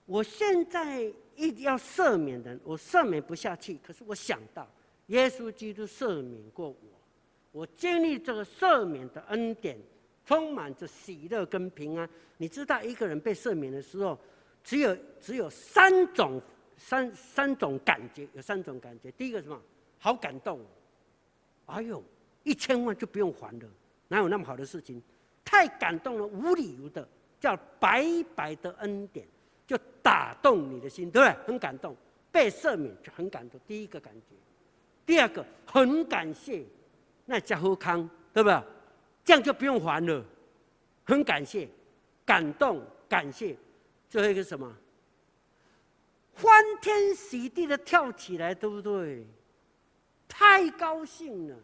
[0.04, 1.02] 我现在
[1.34, 3.78] 一定要赦免人，我赦免不下去。
[3.82, 4.68] 可是我想到，
[5.06, 6.76] 耶稣基督赦免过我，
[7.52, 9.76] 我经历这个赦免的恩典，
[10.24, 12.08] 充满着喜乐跟平安。
[12.36, 14.18] 你知道，一个人被赦免的时候，
[14.62, 16.40] 只有只有三种
[16.76, 19.10] 三三种感觉，有三种感觉。
[19.12, 19.60] 第一个什么？
[20.06, 20.60] 好感动，
[21.64, 22.00] 哎呦，
[22.44, 23.68] 一千万就不用还了。
[24.06, 25.02] 哪有那么好的事情？
[25.44, 27.08] 太感动了，无理由的
[27.40, 29.26] 叫白白的恩典，
[29.66, 31.44] 就打动你的心，对不对？
[31.44, 31.96] 很感动，
[32.30, 33.60] 被赦免就很感动。
[33.66, 34.36] 第一个感觉，
[35.04, 36.64] 第二个很感谢，
[37.24, 38.62] 那叫好康，对不对？
[39.24, 40.24] 这样就不用还了，
[41.04, 41.68] 很感谢，
[42.24, 43.56] 感动，感谢。
[44.08, 44.72] 最后一个什么？
[46.32, 49.26] 欢天喜地的跳起来，对不对？
[50.28, 51.56] 太高兴了，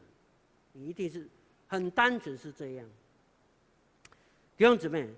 [0.72, 1.28] 你一定是。
[1.68, 2.86] 很单纯是这样，
[4.58, 5.08] 弟兄姊妹，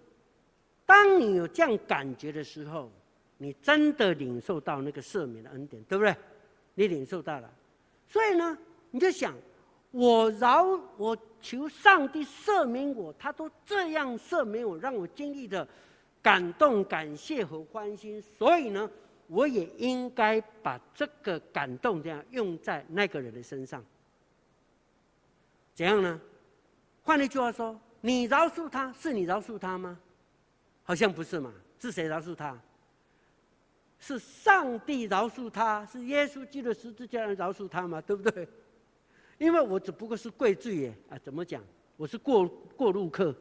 [0.87, 2.88] 当你有这样感觉的时候，
[3.38, 6.14] 你真的领受到那个赦免的恩典，对不对？
[6.76, 7.52] 你领受到了，
[8.07, 8.57] 所以呢，
[8.92, 9.35] 你就想，
[9.90, 10.62] 我饶
[10.96, 15.66] 我求上帝赦免我，他都这样赦免我，让我经历的
[16.22, 18.88] 感动、感谢和欢心，所以呢，
[19.26, 23.84] 我也应该把这个感动这样用在那个人的身上，
[25.74, 26.20] 怎样呢？
[27.02, 29.98] 换一句话说，你饶恕他是你饶恕他吗？
[30.82, 31.52] 好像不是嘛？
[31.78, 32.58] 是谁饶恕他？
[33.98, 38.00] 是上帝饶恕他，是耶稣基督十字架饶恕他嘛？
[38.00, 38.46] 对不对？
[39.38, 41.18] 因为我只不过是贵罪耶啊！
[41.18, 41.62] 怎么讲？
[41.96, 43.34] 我是过过路客，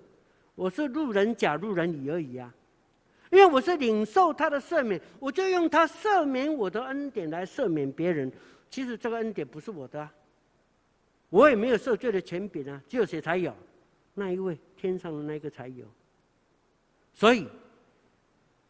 [0.56, 2.54] 我是路人甲、路人乙而已啊！
[3.34, 8.32] 因为我是领受他的赦免，我就用他赦免我的恩典来赦免别人。
[8.70, 10.14] 其实这个恩典不是我的啊。
[11.32, 13.52] 我也没有受罪的权柄啊，只有谁才有？
[14.14, 15.84] 那一位天上的那个才有。
[17.12, 17.48] 所以，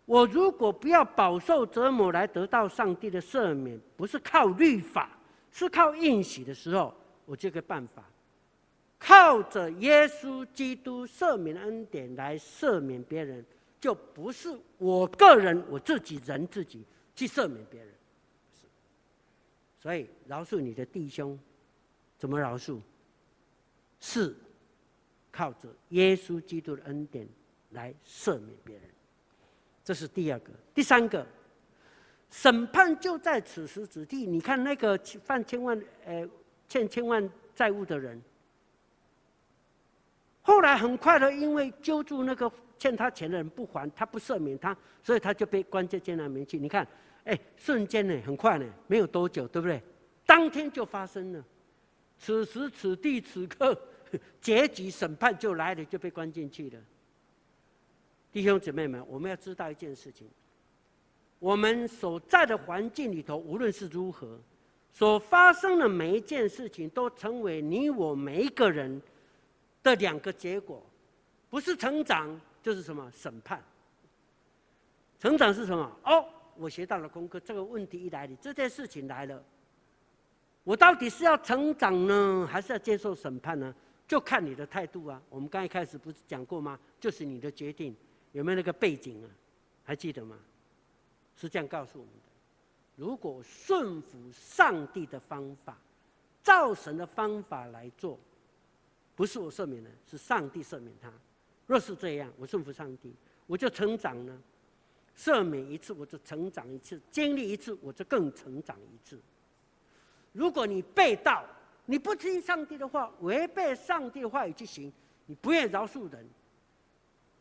[0.06, 5.10] 我如果不要饱受折磨来得到上帝的赦免，不是靠律法，
[5.52, 6.95] 是靠应许的时候，
[7.26, 8.02] 我这个办法，
[8.97, 13.45] 靠着耶稣基督赦免的恩典来赦免别人，
[13.84, 17.89] 就不是我个人我自己人自己去赦免别人。
[19.78, 21.38] 所以，饶恕你的弟兄。
[22.17, 22.80] 怎么饶恕？
[24.00, 24.34] 是
[25.30, 27.28] 靠着耶稣基督的恩典
[27.72, 28.86] 来赦免别人。
[29.84, 31.28] 这是第二个，第三个，
[32.30, 34.26] 审判就在此时此地。
[34.26, 36.26] 你看那个犯千万呃
[36.69, 38.22] 欠千万债务的人，
[40.41, 42.50] 后来很快的，因为揪住那个
[42.84, 46.60] 欠他钱的人不还，他不赦免他，所以他就被关在监牢里面去。
[46.60, 46.86] 你看，
[47.24, 49.82] 哎，瞬间呢，很快呢，没有多久，对不对？
[50.26, 51.41] 当天就发生了。
[52.17, 53.74] 此时此地此刻，
[54.41, 56.80] 结局审判就来了，就被关进去了。
[58.34, 60.28] 弟兄姊妹们，我们要知道一件事情：
[61.39, 64.38] 我们所在的环境里头，无论是如何，
[64.91, 69.02] 所发生的每一件事情，都成为你我每一个人
[69.82, 70.86] 的两个结果，
[71.50, 73.62] 不是成长，就是什么审判。
[75.19, 75.91] 成长是什么？
[76.04, 77.39] 哦，我学到了功课。
[77.39, 79.43] 这个问题一来，你这件事情来了，
[80.63, 83.76] 我到底是要成长呢，还是要接受审判呢？
[84.08, 85.21] 就看你的态度啊。
[85.30, 86.80] 我们刚一开始不是讲过吗？
[86.99, 87.95] 就是你的决定。
[88.32, 89.30] 有没有那个背景啊？
[89.84, 90.38] 还记得吗？
[91.36, 92.21] 是这样告诉我们的：
[92.95, 95.78] 如果顺服上帝的方法，
[96.43, 98.19] 照神的方法来做，
[99.15, 101.12] 不是我赦免了，是上帝赦免他。
[101.65, 103.13] 若是这样，我顺服上帝，
[103.47, 104.38] 我就成长了。
[105.15, 109.19] 赦免一次，我就成长一次；经历一次，我就更成长一次。
[110.32, 111.45] 如果你被盗，
[111.86, 114.91] 你不听上帝的话，违背上帝的话语去行，
[115.28, 116.28] 你不愿饶恕人。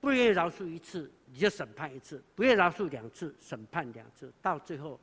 [0.00, 4.98] 不愿意饶恕一次，你就审判一次；不愿意饶恕两次，审判两次，到最后，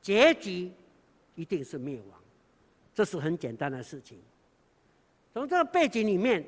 [0.00, 0.70] 结局
[1.34, 2.20] 一定是灭亡。
[2.94, 4.16] 这是很简单的事情。
[5.34, 6.44] 从这个背景里面，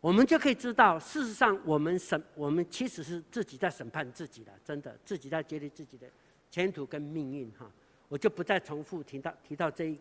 [0.00, 6.08] 我们就可以知道，事实上，我们审，我们其实是自己在审判自己的，真的，自己在决定自己的
[6.50, 7.50] 前途跟命运。
[7.52, 7.70] 哈，
[8.08, 9.98] 我就不再重复提到提到这一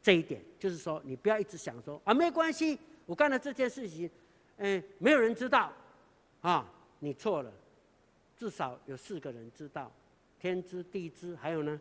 [0.00, 4.10] 这一点，就是说，你不要一直想说啊，没关系，我干了这件事情。
[4.56, 5.72] 嗯，没有人知道，
[6.40, 6.66] 啊，
[7.00, 7.52] 你错了，
[8.36, 9.92] 至少有四个人知道，
[10.38, 11.80] 天知地知，还有呢，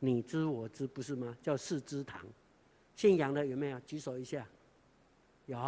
[0.00, 1.36] 你知我知，不是吗？
[1.40, 2.20] 叫四知堂，
[2.96, 3.78] 信仰的有没有？
[3.80, 4.46] 举手一下，
[5.46, 5.58] 有，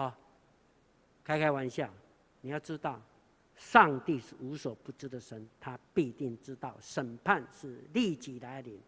[1.24, 1.88] 开开玩笑，
[2.42, 3.00] 你要知道，
[3.56, 8.78] 上帝是无所不知的神，他必定知道，审判是立即来临，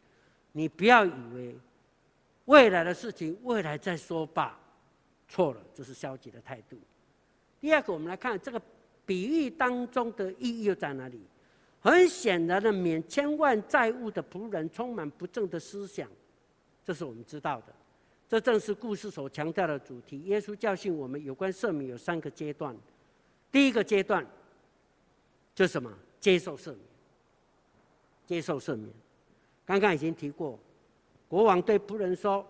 [0.52, 1.56] 你不要以为
[2.44, 4.60] 未来的事情未来再说吧，
[5.28, 6.78] 错了，这是消极的态度。
[7.60, 8.60] 第二个，我们来看这个
[9.06, 11.20] 比喻当中的意义又在哪里？
[11.80, 16.08] 很显然的，免千万债务的仆人充满不正的思想，
[16.84, 17.74] 这是我们知道的。
[18.28, 20.20] 这正是故事所强调的主题。
[20.22, 22.76] 耶稣教训我们有关赦免有三个阶段。
[23.52, 24.26] 第一个阶段，
[25.54, 25.92] 就是什么？
[26.18, 26.78] 接受赦免。
[28.26, 28.88] 接受赦免。
[29.64, 30.58] 刚刚已经提过，
[31.28, 32.44] 国王对仆人说：“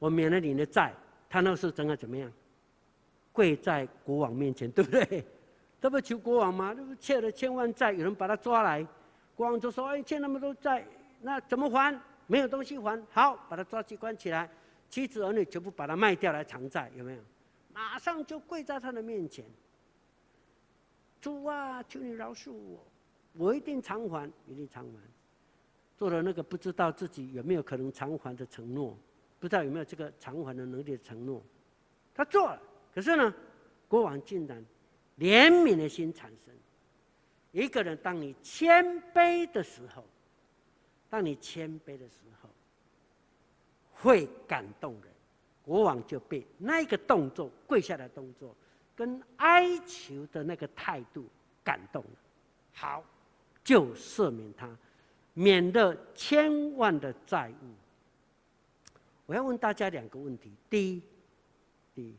[0.00, 0.92] 我免了你的债。”
[1.30, 2.30] 他那时候整个怎么样？
[3.32, 5.24] 跪在国王面前，对不对？
[5.80, 6.74] 这不求国王吗？
[6.74, 8.84] 这不欠了千万债，有人把他抓来，
[9.36, 10.84] 国王就说：“哎，欠那么多债，
[11.22, 11.96] 那怎么还？
[12.26, 14.48] 没有东西还，好，把他抓去关起来，
[14.88, 17.22] 妻子儿女全部把他卖掉来偿债，有没有？”
[17.72, 19.44] 马上就跪在他的面前，
[21.20, 22.86] 主啊，求你饶恕我，
[23.32, 24.98] 我一定偿还，一定偿还。
[25.96, 28.96] 做了那个不知道自己有没有可能偿还的承诺，
[29.40, 31.42] 不知道有没有这个偿还的能力的承诺，
[32.14, 32.60] 他做了。
[32.94, 33.34] 可是呢，
[33.88, 34.64] 国王竟然
[35.18, 36.54] 怜悯的心产生。
[37.50, 40.04] 一个人，当你谦卑的时候，
[41.14, 42.48] 当你谦卑的时候，
[43.92, 45.02] 会感动人。
[45.62, 48.52] 国王就被那个动作，跪下的动作，
[48.96, 51.24] 跟哀求的那个态度
[51.62, 52.18] 感动了。
[52.72, 53.04] 好，
[53.62, 54.76] 就赦免他，
[55.34, 57.66] 免得千万的债务。
[59.24, 61.02] 我要问大家两个问题：第一，
[61.94, 62.14] 第一。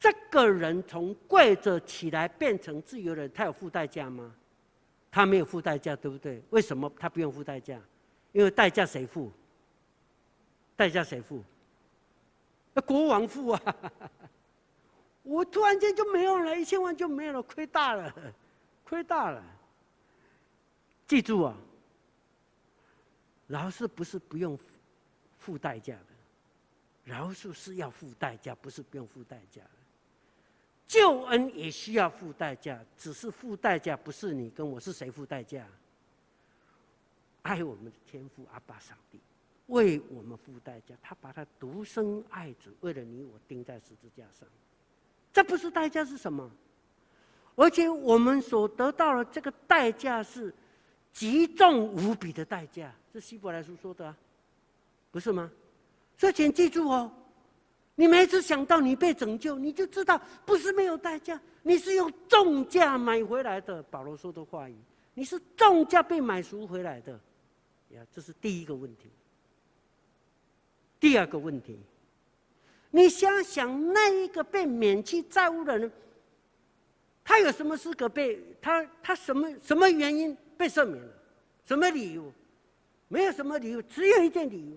[0.00, 4.34] 这个人从跪着起来变成自由人，他有付代价吗？
[5.16, 6.42] 他没有付代价，对不对？
[6.50, 7.80] 为什么他不用付代价？
[8.32, 9.32] 因为代价谁付？
[10.76, 11.42] 代价谁付？
[12.74, 13.76] 那国王付啊！
[15.24, 18.14] 我突然间就没有了，一千万就没有了，亏大了，
[18.84, 19.42] 亏大了。
[21.06, 21.56] 记住啊，
[23.46, 24.58] 饶恕不是不用
[25.38, 26.06] 付代价的，
[27.04, 29.62] 饶恕是要付代价，不是不用付代价。
[30.86, 35.66] 救恩也需要付代价，只是付代价不是你跟我，是谁付代价？
[37.42, 39.20] 爱我们的天父阿爸上帝
[39.66, 44.48] 为我们付代价，他把他独生爱子为了你我钉在十字架上，
[45.32, 46.50] 这不是代价是什么？
[47.54, 50.52] 而且我们所得到的这个代价是
[51.12, 54.16] 极重无比的代价，这希伯来书说的啊，
[55.10, 55.50] 不是吗？
[56.16, 57.10] 所以请记住哦，
[57.98, 63.82] 你每次想到你被拯救，你就知道不是没有代价，你是用重价买回来的。
[63.84, 64.76] 保罗说的话语，
[65.14, 67.18] 你是重价被买赎回来的。
[67.90, 69.10] 呀，这是第一个问题。
[71.00, 71.78] 第二个问题，
[72.90, 75.90] 你想想那一个被免去债务的人，
[77.24, 78.86] 他有什么资格被他？
[79.02, 81.12] 他什么什么原因被赦免了？
[81.64, 82.30] 什么理由？
[83.08, 84.76] 没有什么理由，只有一件理由。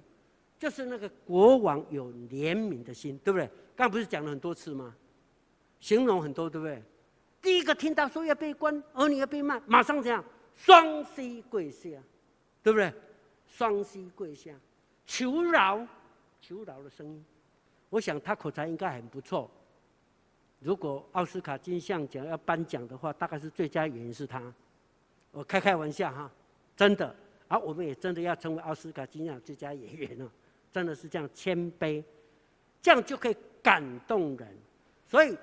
[0.60, 3.50] 就是那个国王有怜悯的心，对不对？
[3.78, 4.94] 刚不是讲了很多次吗？
[5.80, 6.84] 形容很多，对不对？
[7.42, 10.22] 第一个听到说要被关，儿女要被卖，马上这样
[10.58, 11.90] 双膝跪下，
[12.62, 12.94] 对不对？
[13.48, 14.54] 双膝跪下，
[15.08, 15.88] 求饶，
[16.42, 17.24] 求饶的声音。
[17.90, 19.50] 我想他口才应该很不错。
[20.60, 24.54] 如果奥斯卡金像奖要颁奖的话，大概是最佳演员是他。
[25.32, 26.30] 我开开玩笑哈，
[26.76, 27.16] 真的。
[27.48, 30.32] 啊、我们也真的要成为奥斯卡金像最佳演员了。
[30.72, 32.04] 真的是这样谦卑，
[32.82, 34.48] 这样就可以感动人。
[35.08, 35.36] 所以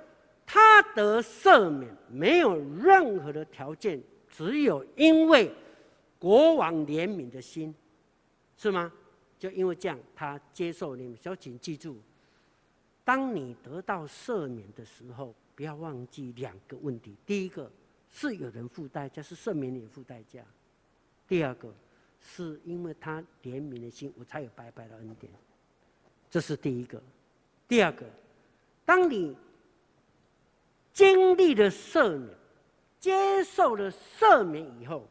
[0.46, 5.52] 他得赦免没有任何的条件，只有因为
[6.18, 7.74] 国王怜悯的心，
[8.56, 8.92] 是吗？
[9.38, 11.16] 就因为这样，他接受你们。
[11.16, 11.96] 小请记住，
[13.04, 17.70] 当你得到赦免的时候，不要忘记两个问题：第一个
[18.08, 20.42] 是有人付代价，是赦免你付代价；
[21.26, 21.74] 第二个。
[22.28, 25.32] 是因为他怜悯的心，我才有白白的恩典。
[26.28, 27.00] 这是第一个。
[27.68, 28.04] 第二个，
[28.84, 29.36] 当你
[30.92, 32.36] 经历了赦免，
[32.98, 35.06] 接受了赦免以后，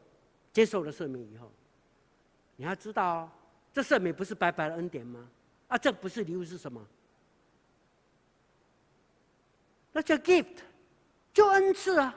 [0.52, 1.50] 接受了赦免以后，
[2.56, 3.30] 你要知道，
[3.72, 5.28] 这赦免不是白白的恩典吗？
[5.68, 6.86] 啊，这不是礼物是什么？
[9.92, 10.58] 那叫 gift，
[11.32, 12.14] 就恩赐啊。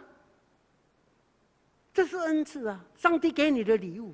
[1.93, 4.13] 这是恩赐啊，上帝给你的礼物。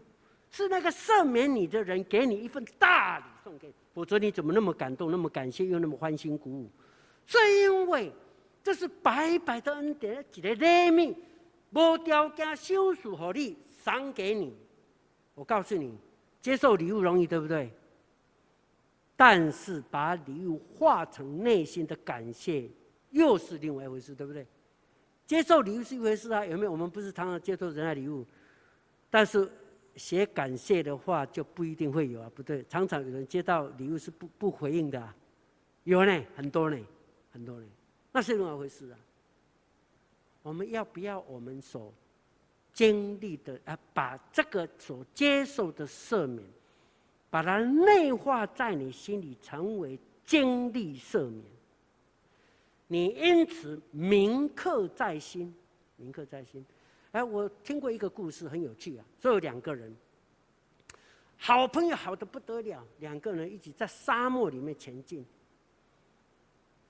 [0.55, 6.69] 是那个赦免你的人给你一份大礼送给你，否则你怎么那么感动、那么感谢又那么欢欣鼓舞？
[7.25, 8.09] 是因为
[8.63, 11.13] 这是白白的恩典，一个怜悯，
[11.71, 14.55] 无条件收赎和你赏给你。
[15.33, 15.97] 我告诉你，
[16.41, 17.69] 接受礼物容易，对不对？
[19.17, 22.69] 但是把礼物化成内心的感谢，
[23.11, 24.47] 又是另外一回事，对不对？
[25.27, 26.71] 接受礼物是一回事啊，有没有？
[26.71, 28.25] 我们不是常常接受人家礼物，
[29.09, 29.51] 但是。
[29.95, 35.15] 写感谢的话就不一定会有啊，不对，常常有人接到礼物是不不回应的，啊，
[35.83, 36.77] 有呢，很多呢，
[37.31, 37.65] 很多呢，
[38.11, 38.99] 那是另外一回事啊。
[40.43, 41.91] 我们要不要我们所
[42.73, 46.45] 经历的啊，把这个所接受的赦免，
[47.29, 51.43] 把它内化在你心里，成为经历赦免，
[52.87, 55.55] 你因此铭刻在心，
[55.95, 56.63] 铭刻在心。
[57.15, 59.05] 哎，我听过一个故事，很有趣啊。
[59.21, 59.95] 说有两个人，
[61.37, 65.25] 好朋友好的不得了，两个人一起在沙漠里面前进。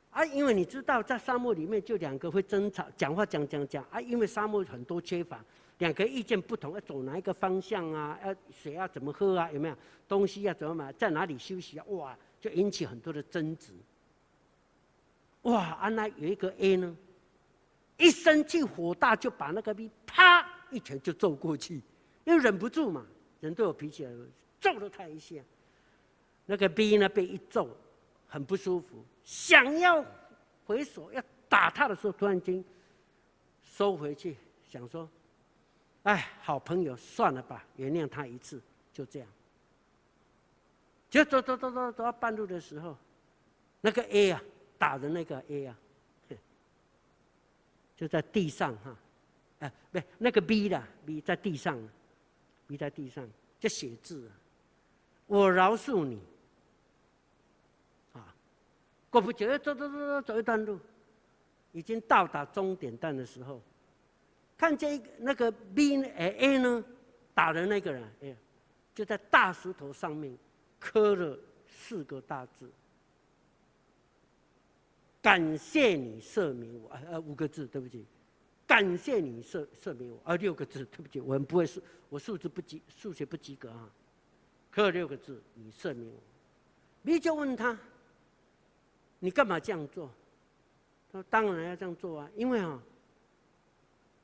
[0.09, 3.85] 啊，因为你知道，在沙漠里面就两个会争吵，讲话讲讲讲。
[3.91, 5.45] 啊，因为沙漠很多缺乏，
[5.77, 8.19] 两个意见不同，要走哪一个方向啊？
[8.25, 9.51] 要水要怎么喝啊？
[9.51, 10.91] 有没有东西要怎么买？
[10.93, 11.85] 在哪里休息啊？
[11.89, 13.73] 哇，就引起很多的争执。
[15.43, 16.97] 哇，原来有一个 A 呢。
[17.97, 21.81] 一生气火大，就把那个 B 啪一拳就揍过去，
[22.25, 23.05] 因为忍不住嘛，
[23.39, 24.07] 人都有脾气，
[24.59, 25.37] 揍了他一下。
[26.45, 27.69] 那个 B 呢被一揍，
[28.27, 30.05] 很不舒服，想要
[30.65, 32.63] 回手要打他的时候，突然间
[33.63, 34.37] 收回去，
[34.69, 35.09] 想说
[36.03, 39.29] ：“哎，好朋友，算了吧，原谅他一次，就这样。”
[41.09, 42.97] 就走走走走走到半路的时候，
[43.79, 44.41] 那个 A 啊
[44.77, 45.77] 打的那个 A 啊。
[47.95, 48.97] 就在地上哈，
[49.59, 51.77] 哎，不，那个 B 的 B 在地上
[52.67, 53.25] ，B 在地上
[53.57, 54.29] 就写字，
[55.27, 56.21] 我饶恕你。
[58.13, 58.35] 啊，
[59.09, 60.77] 过不久，走走走走走一段路，
[61.71, 63.61] 已经到达终点站的时候，
[64.57, 66.83] 看见一个那个 B 哎 A 呢，
[67.33, 68.35] 打的那个人哎，
[68.93, 70.37] 就在大石头上面
[70.79, 72.69] 刻了四个大字。
[75.25, 78.05] 感谢你赦免我，呃，五个字，对不起。
[78.67, 83.89] 感谢你赦赦免我，呃，六个字，对不起，我们不会数，我数字不及，数学不及格啊。
[84.69, 86.13] 刻了六个字，你赦免我。
[87.01, 87.75] 你就问他，
[89.17, 90.11] 你干嘛这样做？
[91.11, 92.79] 他说当然要这样做啊，因为啊，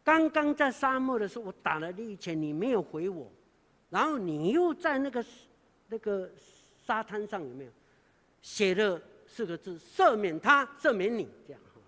[0.03, 3.27] 刚刚在沙漠的时候，我打了你一拳，你没有回我，
[3.89, 5.25] 然后你又在那个
[5.87, 6.29] 那个
[6.85, 7.71] 沙滩上有没有
[8.43, 9.01] 写了？
[9.31, 11.79] 四个字：赦免他，赦免你，这样哈。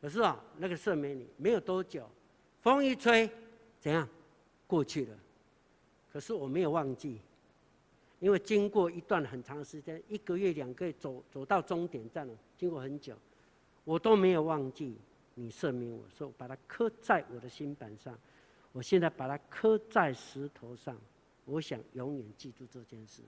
[0.00, 2.08] 可是啊，那个赦免你没有多久，
[2.62, 3.28] 风一吹，
[3.80, 4.08] 怎样
[4.68, 5.18] 过去了？
[6.12, 7.20] 可是我没有忘记，
[8.20, 13.16] 因为经过一段很长时间，一个月、两个月，走走到终点站了，经过很久，
[13.82, 14.96] 我都没有忘记
[15.34, 18.16] 你赦免我，说把它刻在我的心板上。
[18.70, 20.96] 我现在把它刻在石头上，
[21.44, 23.22] 我想永远记住这件事。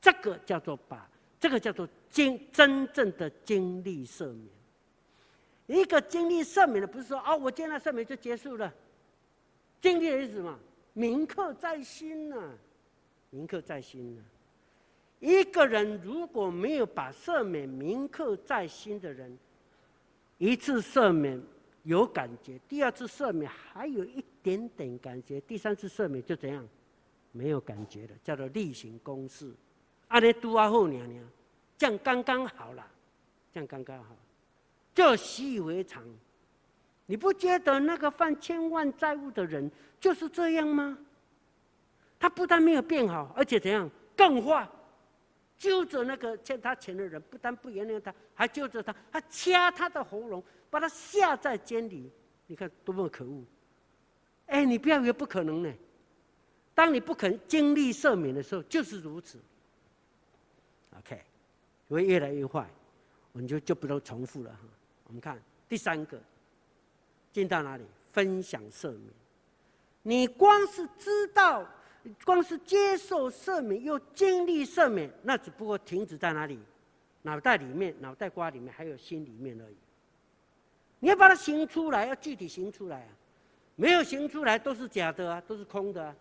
[0.00, 1.08] 这个叫做把，
[1.42, 5.80] 这个叫做经真正的经历赦免。
[5.80, 8.72] 一个经历赦免的，不是说啊、哦，我见到赦免就结束了。
[9.80, 10.56] 经历的意思什么？
[10.92, 12.54] 铭刻在心呐、啊，
[13.30, 14.30] 铭刻在心呐、啊。
[15.18, 19.36] 一个人如果没有把赦免铭刻在心的人，
[20.38, 21.42] 一次赦免
[21.82, 26.64] 有感觉，第二次赦免还有一点点感觉，第三次赦免就怎样？
[27.32, 29.52] 没有感觉了，叫做例行公事。
[30.12, 31.24] 阿弥多阿后娘娘，
[31.78, 32.86] 这样刚刚好了，
[33.50, 34.14] 这样刚刚好，
[34.94, 36.04] 就习以为常。
[37.06, 40.98] 你不觉得那个犯千万债务的人就是这样吗？
[42.20, 44.68] 他不但没有变好，而且怎样更坏，
[45.56, 52.12] 揪着那个欠他钱的人，不但不原谅他，还揪着他，还掐他的喉咙，把他下在监里。
[52.46, 53.42] 你看多么可恶！
[54.46, 55.72] 哎，你不要以为不可能呢。
[56.74, 59.38] 当你不肯经历赦免的时候，就是如此。
[60.98, 61.20] OK，
[61.88, 62.68] 会越来越坏，
[63.32, 64.58] 我们就就不都重复了哈。
[65.06, 66.18] 我们看第三个，
[67.32, 67.84] 进到哪里？
[68.12, 69.02] 分享赦免。
[70.02, 71.66] 你光是知道，
[72.24, 76.58] 光是接受赦免，又经历赦免，那只不过停止在哪里？
[77.22, 79.76] 脑袋里面，脑袋瓜里面，还有心里面而已。
[80.98, 83.08] 你要把它行出来，要具体行出来啊！
[83.76, 86.14] 没有行出来，都是假的啊，都是空的啊。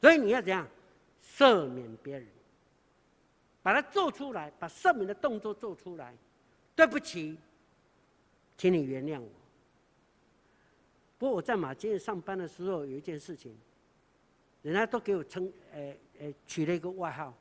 [0.00, 0.66] 所以你要怎样？
[1.22, 2.26] 赦免别人。
[3.64, 6.14] 把它做出来，把赦免的动作做出来。
[6.76, 7.38] 对不起，
[8.58, 9.30] 请你原谅我。
[11.16, 13.56] 不过我在马偕上班的时候，有一件事情，
[14.60, 17.32] 人家都给我称，诶诶，取了一个外号，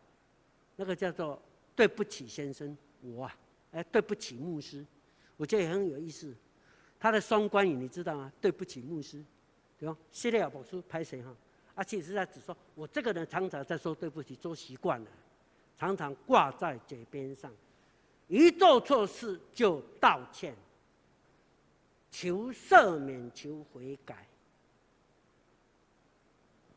[0.77, 1.41] 那个叫做
[1.75, 3.37] “对不起先生”，我啊，
[3.73, 4.85] 哎，对不起牧师，
[5.35, 6.33] 我觉得也很有意思。
[6.97, 8.31] 他的双关语你知道吗？
[8.39, 9.21] 对不起牧师，
[9.77, 9.97] 对吧？
[10.09, 11.35] 系列宝书拍谁哈？
[11.75, 15.07] 啊，且是在只说我这个人常常在说对不起，做习惯了。
[15.83, 17.51] 常常挂在嘴边上，
[18.29, 20.55] 一做错事就道歉，
[22.09, 24.25] 求赦免，求悔改。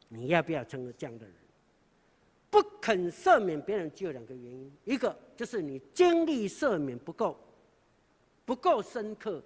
[0.09, 1.35] 你要不要成为这样的人？
[2.51, 7.39] 不肯赦免别人，就有两个原因：一个就是你经历赦免不够，
[8.45, 9.41] 不够深刻，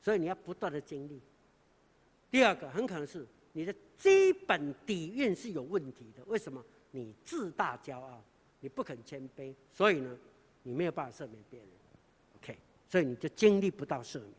[0.00, 1.18] 所以你要不断的经历；
[2.30, 6.24] 第二个很可能是你的基本底蕴是有问题的。
[6.24, 6.64] 为什么？
[6.90, 8.22] 你自大骄傲。
[8.62, 10.16] 你不肯谦卑，所以呢，
[10.62, 11.68] 你没有办法赦免别人
[12.36, 12.56] ，OK，
[12.88, 14.30] 所以你就经历不到赦免。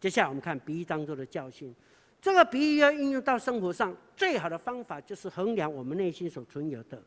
[0.00, 1.74] 接下来我们看比喻当中的教训，
[2.22, 7.02] 这个比喻要应用到生活上，最好的方法就是衡量我们内心所存有的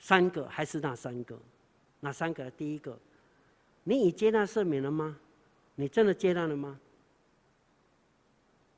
[0.00, 1.38] 三个，还是那三个？
[2.00, 2.50] 哪三个？
[2.50, 2.98] 第一个，
[3.84, 5.16] 你已接纳赦免了吗？
[5.76, 6.80] 你真的接纳了吗？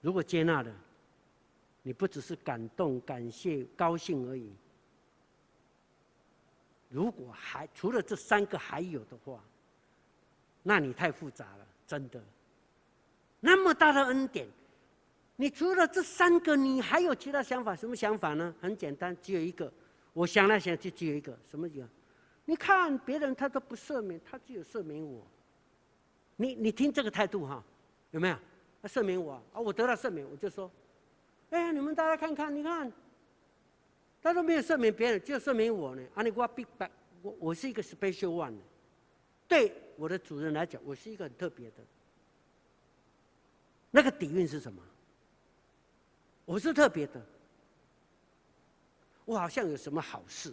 [0.03, 0.71] 如果接纳了，
[1.83, 4.51] 你不只是感动、感谢、高兴而已。
[6.91, 9.41] 如果还除了这三个还有的话，
[10.63, 12.21] 那你太复杂了，真的。
[13.39, 14.47] 那么大的恩典，
[15.37, 17.75] 你除了这三个，你还有其他想法？
[17.77, 18.53] 什么想法呢？
[18.61, 19.73] 很简单，只有一个。
[20.13, 21.39] 我想来想去，只有一个。
[21.49, 21.89] 什么一个？
[22.45, 25.25] 你看别人他都不赦免，他只有赦免我。
[26.37, 27.63] 你你听这个态度哈，
[28.11, 28.37] 有没有？
[28.83, 30.69] 他赦免我啊，我得到赦免，我就说，
[31.51, 32.93] 哎呀，你们大家看看，你看。
[34.23, 36.03] 他都没有赦免别人，就赦免我呢。
[36.15, 36.91] 啊，你我比白，
[37.23, 38.55] 我我是一个 special one。
[39.49, 41.77] 对我的主人来讲，我是一个很特别的。
[43.91, 44.83] 那个底蕴是什么？
[46.45, 47.21] 我是特别的。
[49.25, 50.53] 我好像有什么好事，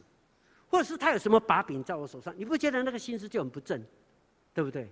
[0.70, 3.84] 或者是他有什么把柄在我手上，你不觉得那个心思就很不正，
[4.54, 4.90] 对不对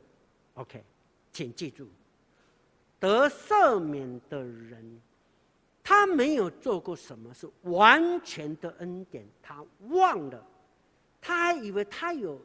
[0.55, 0.84] ？OK，
[1.32, 1.88] 请记住，
[2.99, 5.01] 得赦免的人。
[5.88, 10.44] 他没有做过什么是完全的恩典，他忘了，
[11.22, 12.42] 他还以为他有，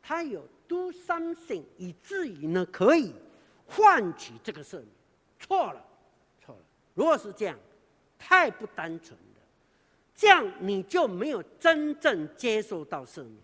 [0.00, 3.12] 他有 do something，以至于呢可以
[3.66, 4.88] 换取这个赦免，
[5.38, 5.84] 错了，
[6.42, 6.62] 错了。
[6.94, 7.58] 如果是这样，
[8.18, 9.42] 太不单纯了，
[10.14, 13.36] 这样你就没有真正接受到赦免，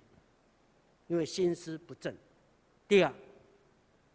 [1.08, 2.14] 因为心思不正。
[2.88, 3.12] 第二，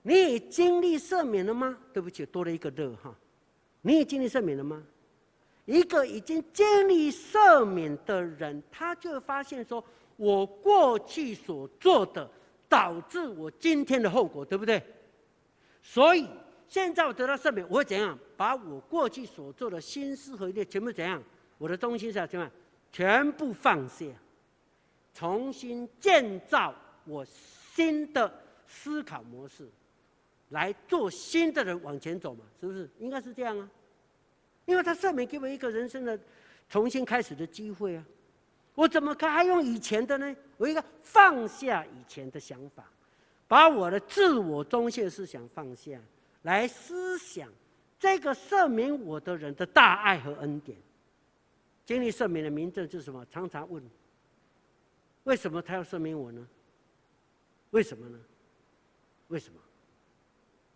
[0.01, 1.77] 你已经历赦免了吗？
[1.93, 3.15] 对不起，多了一个乐哈，
[3.81, 4.83] 你已经历赦免了吗？
[5.71, 9.81] 一个已经经历赦免的人，他就会发现说
[10.17, 12.29] ：“我过去所做的，
[12.67, 14.83] 导致我今天的后果，对不对？”
[15.81, 16.27] 所以
[16.67, 18.19] 现在我得到赦免，我会怎样？
[18.35, 21.23] 把我过去所做的心思和意念全部怎样？
[21.57, 22.51] 我的中心是怎样？
[22.91, 24.05] 全部放下，
[25.13, 28.29] 重新建造我新的
[28.67, 29.69] 思考模式，
[30.49, 32.43] 来做新的人往前走嘛？
[32.59, 32.89] 是不是？
[32.99, 33.69] 应该是这样啊。
[34.65, 36.19] 因为他赦免给我一个人生的
[36.69, 38.05] 重新开始的机会啊。
[38.75, 40.35] 我怎么可还用以前的呢？
[40.57, 42.89] 我一个放下以前的想法，
[43.47, 45.99] 把我的自我中心思想放下，
[46.43, 47.51] 来思想
[47.99, 50.77] 这个赦免我的人的大爱和恩典。
[51.85, 53.25] 经历赦免的名证是什么？
[53.29, 53.83] 常常问：
[55.23, 56.47] 为什么他要赦免我呢？
[57.71, 58.19] 为什么呢？
[59.27, 59.59] 为什么？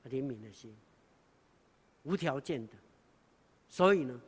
[0.10, 0.76] 怜悯的心，
[2.04, 2.74] 无条件的。
[3.68, 4.20] 所以呢，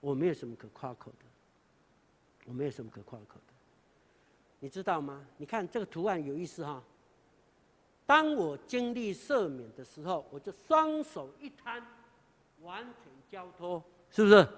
[0.00, 1.26] 我没有什么可夸口的。
[2.44, 3.54] 我没有什么可夸口的，
[4.58, 5.24] 你知道吗？
[5.36, 6.82] 你看这个图案有意思哈。
[8.04, 11.80] 当我经历赦免的时候，我就双手一摊，
[12.62, 13.80] 完全交托，
[14.10, 14.48] 是不是？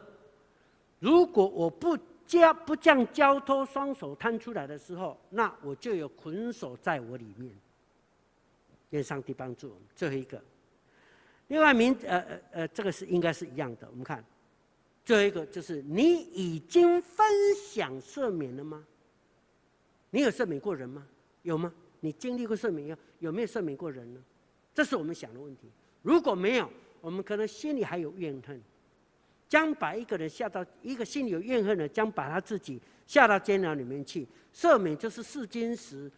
[0.99, 1.95] 如果我不
[2.27, 7.55] 交不这样交托，双手摊出来的时候，那我就有捆锁在我里面。
[8.91, 9.83] 愿上帝帮助我们。
[9.95, 10.43] 最后一个，
[11.49, 13.89] 另外名呃呃呃，这个是应该是一样的。
[13.91, 14.25] 我们看。
[15.05, 18.83] 最后一个就是你已经分享赦免了吗？
[20.09, 21.07] 你有赦免过人吗？
[21.43, 21.71] 有吗？
[22.01, 24.21] 你经历过赦免，有有没有赦免过人呢？
[24.73, 25.69] 这是我们想的问题。
[26.01, 26.71] 如果没有，
[27.03, 28.59] 我们可能心里还有怨恨，
[29.47, 34.27] 将把一个人下到一个心里有怨恨的，将把他自己下到监牢里面去。
[34.55, 36.11] 赦免就是试金石，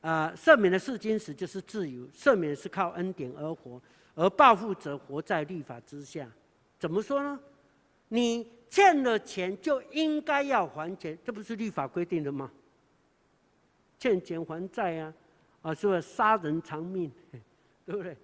[0.00, 2.06] 啊、呃，赦免的试金石就是自由。
[2.14, 3.82] 赦免是靠恩典而活，
[4.14, 6.28] 而报复者活在律法之下。
[6.78, 7.38] 怎么说呢？
[8.08, 12.50] 你欠了钱就应该要还钱，这不是律法规定的吗？
[13.98, 15.14] 欠钱还债啊，
[15.62, 17.10] 啊，说杀人偿命，
[17.86, 18.16] 对不对？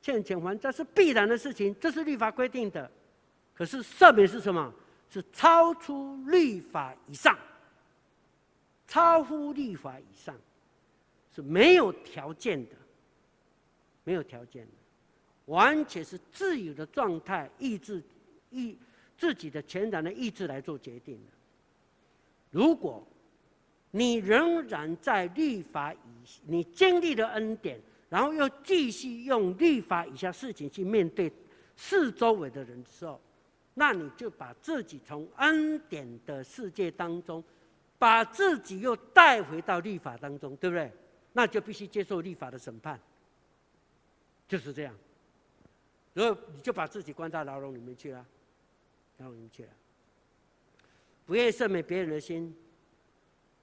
[0.00, 2.90] 欠钱还债是必然的事情，这是律法规定的。
[3.54, 4.72] 可是赦免是什么？
[5.12, 7.36] 是超出律法以上，
[8.86, 10.34] 超乎律法以上，
[11.34, 12.76] 是没有条件的，
[14.04, 14.72] 没有条件的，
[15.50, 18.02] 完全是自由的状态，意志
[18.50, 18.76] 意。
[19.20, 21.32] 自己的全然的意志来做决定的。
[22.50, 23.06] 如果
[23.90, 25.98] 你仍然在律法以，
[26.46, 27.78] 你经历了恩典，
[28.08, 31.30] 然后又继续用律法以下事情去面对
[31.76, 33.20] 四周围的人的时候，
[33.74, 37.44] 那你就把自己从恩典的世界当中，
[37.98, 40.90] 把自己又带回到律法当中，对不对？
[41.34, 42.98] 那就必须接受律法的审判，
[44.48, 44.94] 就是这样。
[46.14, 48.26] 然后你就把自己关在牢笼里面去了。
[49.16, 49.70] 然后你去了，
[51.26, 52.56] 不愿意赦免别人的心，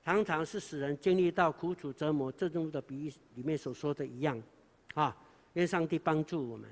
[0.04, 2.32] 常常是使人经历到苦楚折磨。
[2.32, 4.40] 这中的比喻里面所说的一样，
[4.94, 5.18] 啊，
[5.54, 6.70] 愿上帝帮助我们，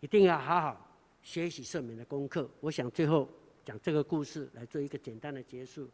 [0.00, 0.90] 一定要好好
[1.22, 2.48] 学习赦免的功课。
[2.60, 3.28] 我想最后
[3.62, 5.86] 讲这个故事来做一个简单的结束。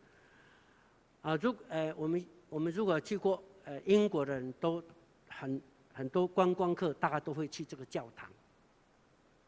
[1.23, 4.81] 啊，如呃，我们我们如果去过呃英国的人都
[5.29, 5.61] 很
[5.93, 8.31] 很多观光客，大概都会去这个教堂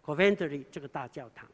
[0.09, 1.47] ，Coventry 这个大教堂。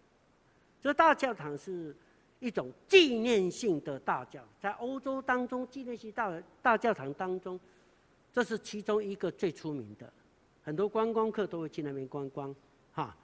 [0.81, 1.97] 这大教堂是
[2.39, 7.59] 一种纪念性的大教，在欧洲当中纪念性大大教堂当中，
[8.33, 10.13] 这是其中一个最出名的，
[10.63, 12.55] 很多观光客都会去那边观光，
[12.93, 13.17] 哈。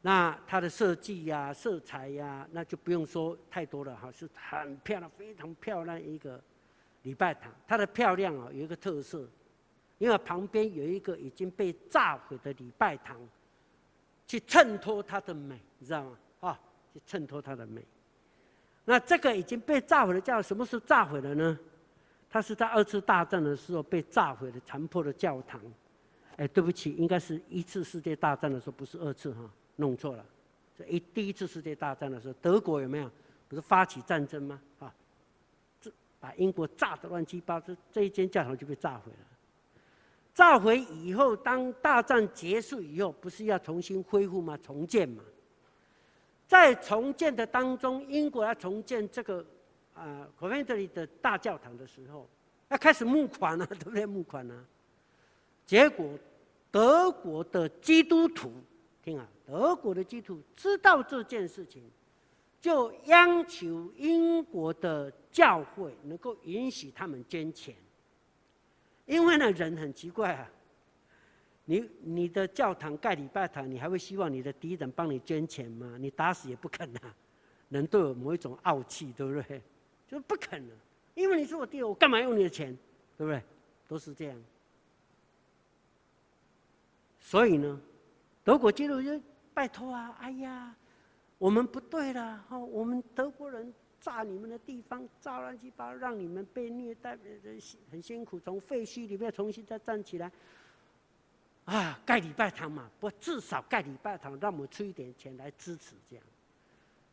[0.00, 6.40] 那它的设计呀、色彩呀，那就不用说太多了哈，是很漂亮、非常漂亮一个
[7.02, 7.52] 礼拜堂。
[7.66, 9.28] 它的漂亮啊，有一个特色，
[9.98, 13.16] 因为旁边有一个已经被炸毁的礼拜堂，
[14.28, 16.16] 去衬托它的美，你知道吗？
[16.40, 16.60] 啊。
[16.90, 17.84] 去衬托它的美。
[18.86, 21.58] 那这个已经被炸毁的叫什么时候炸毁了呢？
[22.30, 25.60] 它是在二次大战的时候被炸毁的残破的教堂。
[26.36, 29.40] 哎，对不起，应该是一次世界大战的时候，不是二次哈，
[29.76, 30.24] 弄错了。
[30.78, 33.10] 这一第一次世界大战的时候，德国有没有？
[33.48, 34.58] 不是发起战争吗？
[34.78, 34.94] 啊，
[35.78, 39.18] 这把英国炸得乱七八糟，这一间教堂就被炸毁了。
[40.38, 44.56] 炸毁以后，当大战结束以后，不是要重新恢复吗？
[44.62, 45.20] 重建嘛。
[46.46, 49.44] 在重建的当中，英国要重建这个
[49.94, 52.28] 啊，Coventry 的大教堂的时候，
[52.68, 54.06] 要开始募款了，对不对？
[54.06, 54.54] 募款了。
[55.66, 56.08] 结果，
[56.70, 58.52] 德国的基督徒，
[59.02, 61.82] 听啊，德国的基督徒知道这件事情，
[62.60, 67.74] 就央求英国的教会能够允许他们捐钱，
[69.08, 70.48] 因为呢，人很奇怪啊。
[71.64, 75.96] 你你的教堂盖礼拜堂，你还会希望你的敌人帮你捐钱吗？
[75.98, 77.14] 你打死也不肯啊！
[77.68, 79.62] 人都有某一种傲气，对不对？
[80.06, 80.74] 就不肯了，
[81.14, 82.76] 因为你是我弟，我干嘛用你的钱？
[83.16, 83.42] 对不对？
[83.86, 84.42] 都是这样。
[87.18, 87.80] 所以呢，
[88.44, 89.20] 德国基督徒就
[89.52, 90.16] 拜托啊！
[90.20, 90.74] 哎呀，
[91.36, 92.58] 我们不对了，哈！
[92.58, 97.18] 我们德国人炸你们的地方，炸乱七八糟，让你们被虐待，
[97.90, 100.30] 很辛苦，从废墟里面重新再站起来。
[101.64, 106.24] 啊，盖礼拜堂嘛，不至少盖礼拜堂，让我们出一点钱来支持这样。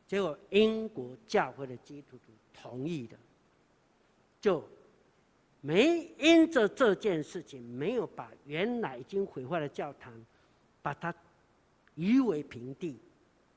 [0.07, 3.17] 结果英国教会的基督徒同意的，
[4.39, 4.63] 就
[5.61, 10.13] 没因着这件事情，没有把原来已经毁坏的教堂，
[10.81, 11.13] 把它
[11.95, 12.99] 夷为平地，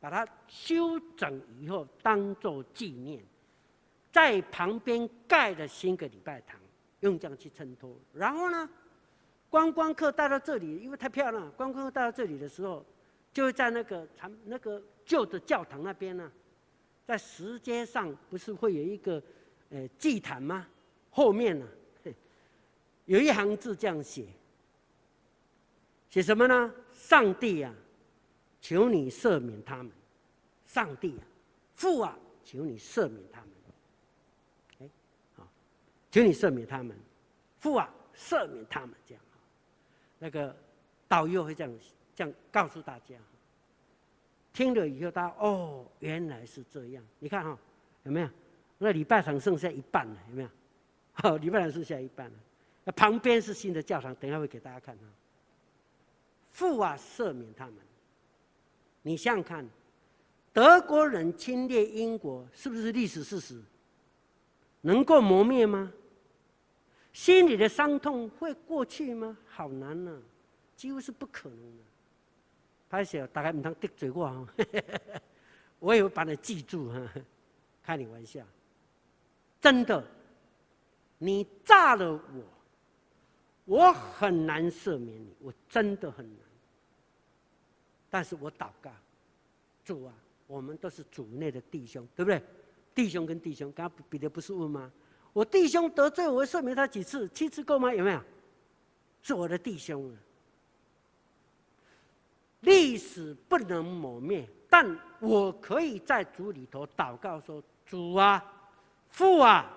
[0.00, 3.22] 把它修整以后当做纪念，
[4.12, 6.60] 在旁边盖了新的礼拜堂，
[7.00, 7.96] 用这样去衬托。
[8.12, 8.68] 然后呢，
[9.50, 12.84] 观光客带到这里，因为太漂亮，观光客带到这里的时候，
[13.32, 16.30] 就会在那个长那个旧的教堂那边呢，
[17.04, 19.22] 在石阶上不是会有一个
[19.70, 20.66] 呃祭坛吗？
[21.10, 21.66] 后面呢，
[23.06, 24.26] 有一行字这样写，
[26.08, 26.72] 写什么呢？
[26.92, 27.74] 上帝啊，
[28.60, 29.90] 求你赦免他们。
[30.66, 31.24] 上帝啊，
[31.74, 33.50] 父啊，求你赦免他们。
[34.80, 34.90] 哎，
[35.36, 35.48] 好，
[36.10, 36.96] 求你赦免他们。
[37.58, 38.90] 父啊，赦免他们。
[39.06, 39.22] 这样，
[40.18, 40.54] 那个
[41.08, 41.78] 导游会这样
[42.14, 43.16] 这样告诉大家。
[44.52, 47.04] 听了以后，他哦，原来是这样。
[47.18, 47.56] 你看哈、
[48.02, 48.28] 有没有？
[48.76, 50.48] 那礼拜堂剩下一半了，有没有？
[51.12, 52.36] 好、礼拜堂剩下一半了。
[52.84, 55.02] 那旁边是新的教堂，等一下会给大家看哈。
[56.50, 57.74] 父啊，赦免他们。
[59.02, 59.68] 你想想看，
[60.52, 63.60] 德国人侵略英国，是不是历史事实？
[64.80, 65.92] 能够磨灭吗？
[67.12, 69.36] 心里的伤痛会过去吗？
[69.48, 70.16] 好难呐、
[70.76, 71.82] 几乎是不可能的。
[72.90, 74.48] 拍摄大概唔通得罪我，
[75.78, 77.00] 我也会把你记住哈，
[77.82, 78.44] 开你玩笑，
[79.60, 80.02] 真的，
[81.18, 82.42] 你炸了我，
[83.64, 86.47] 我很难赦免你，我真的很难。
[88.10, 88.90] 但是我祷告，
[89.84, 90.14] 主啊，
[90.46, 92.42] 我们都是主内的弟兄，对不对？
[92.94, 94.90] 弟兄跟弟兄，刚刚彼得不是问吗？
[95.32, 97.28] 我弟兄得罪我，会赦免他几次？
[97.28, 97.94] 七次够吗？
[97.94, 98.20] 有没有？
[99.22, 100.16] 是我的弟兄啊。
[102.62, 108.44] 历史不能磨灭，但我可以在主里头祷告说：“主啊，
[109.10, 109.70] 父啊，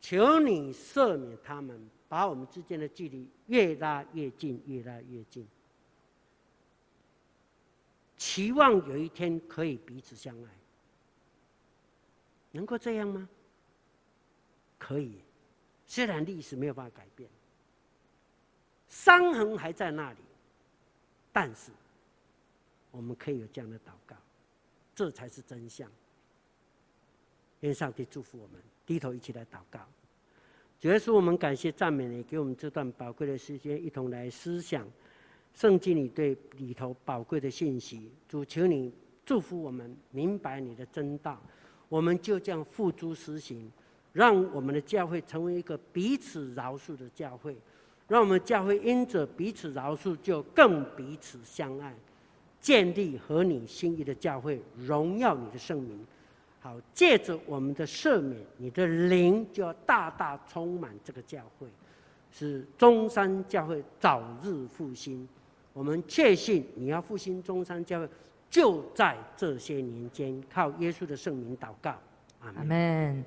[0.00, 5.46] 求你赦免他们，把我们之间的距离越拉越近，越拉越近。
[8.16, 10.48] 期望有一天可以彼此相爱，
[12.52, 13.28] 能够这样吗？
[14.78, 15.20] 可以，
[15.86, 17.28] 虽然历史没有办法改变，
[18.88, 20.18] 伤痕还在那里，
[21.32, 21.70] 但是。”
[22.92, 24.16] 我们可以有这样的祷告，
[24.94, 25.86] 这才是真相。
[27.60, 29.80] 愿上帝祝福我们，低头一起来祷告。
[30.80, 34.88] 主耶稣，我们感谢赞美你，给我们这段宝贵的时间，一同来思想
[35.56, 38.10] 圣经里对里头宝贵的信息。
[38.28, 38.92] 主，求你
[39.24, 41.40] 祝福我们，明白你的真道，
[41.88, 43.72] 我们就这样付诸实行，
[44.12, 47.56] 让我们的教会成为一个彼此饶恕的教会，
[48.06, 51.94] 让我们教会因着彼此饶恕，就更彼此相爱。
[52.60, 56.04] 建立合你心意的教会，荣耀你的圣名。
[56.60, 61.66] 好，借着我们的赦免，你的灵就要大大充满这个教会，
[62.30, 65.26] 使中山教会早日复兴。
[65.76, 68.08] 我们确信你要复兴中山教会，
[68.48, 71.94] 就在这些年间，靠耶稣的圣名祷告。
[72.40, 73.22] 阿门。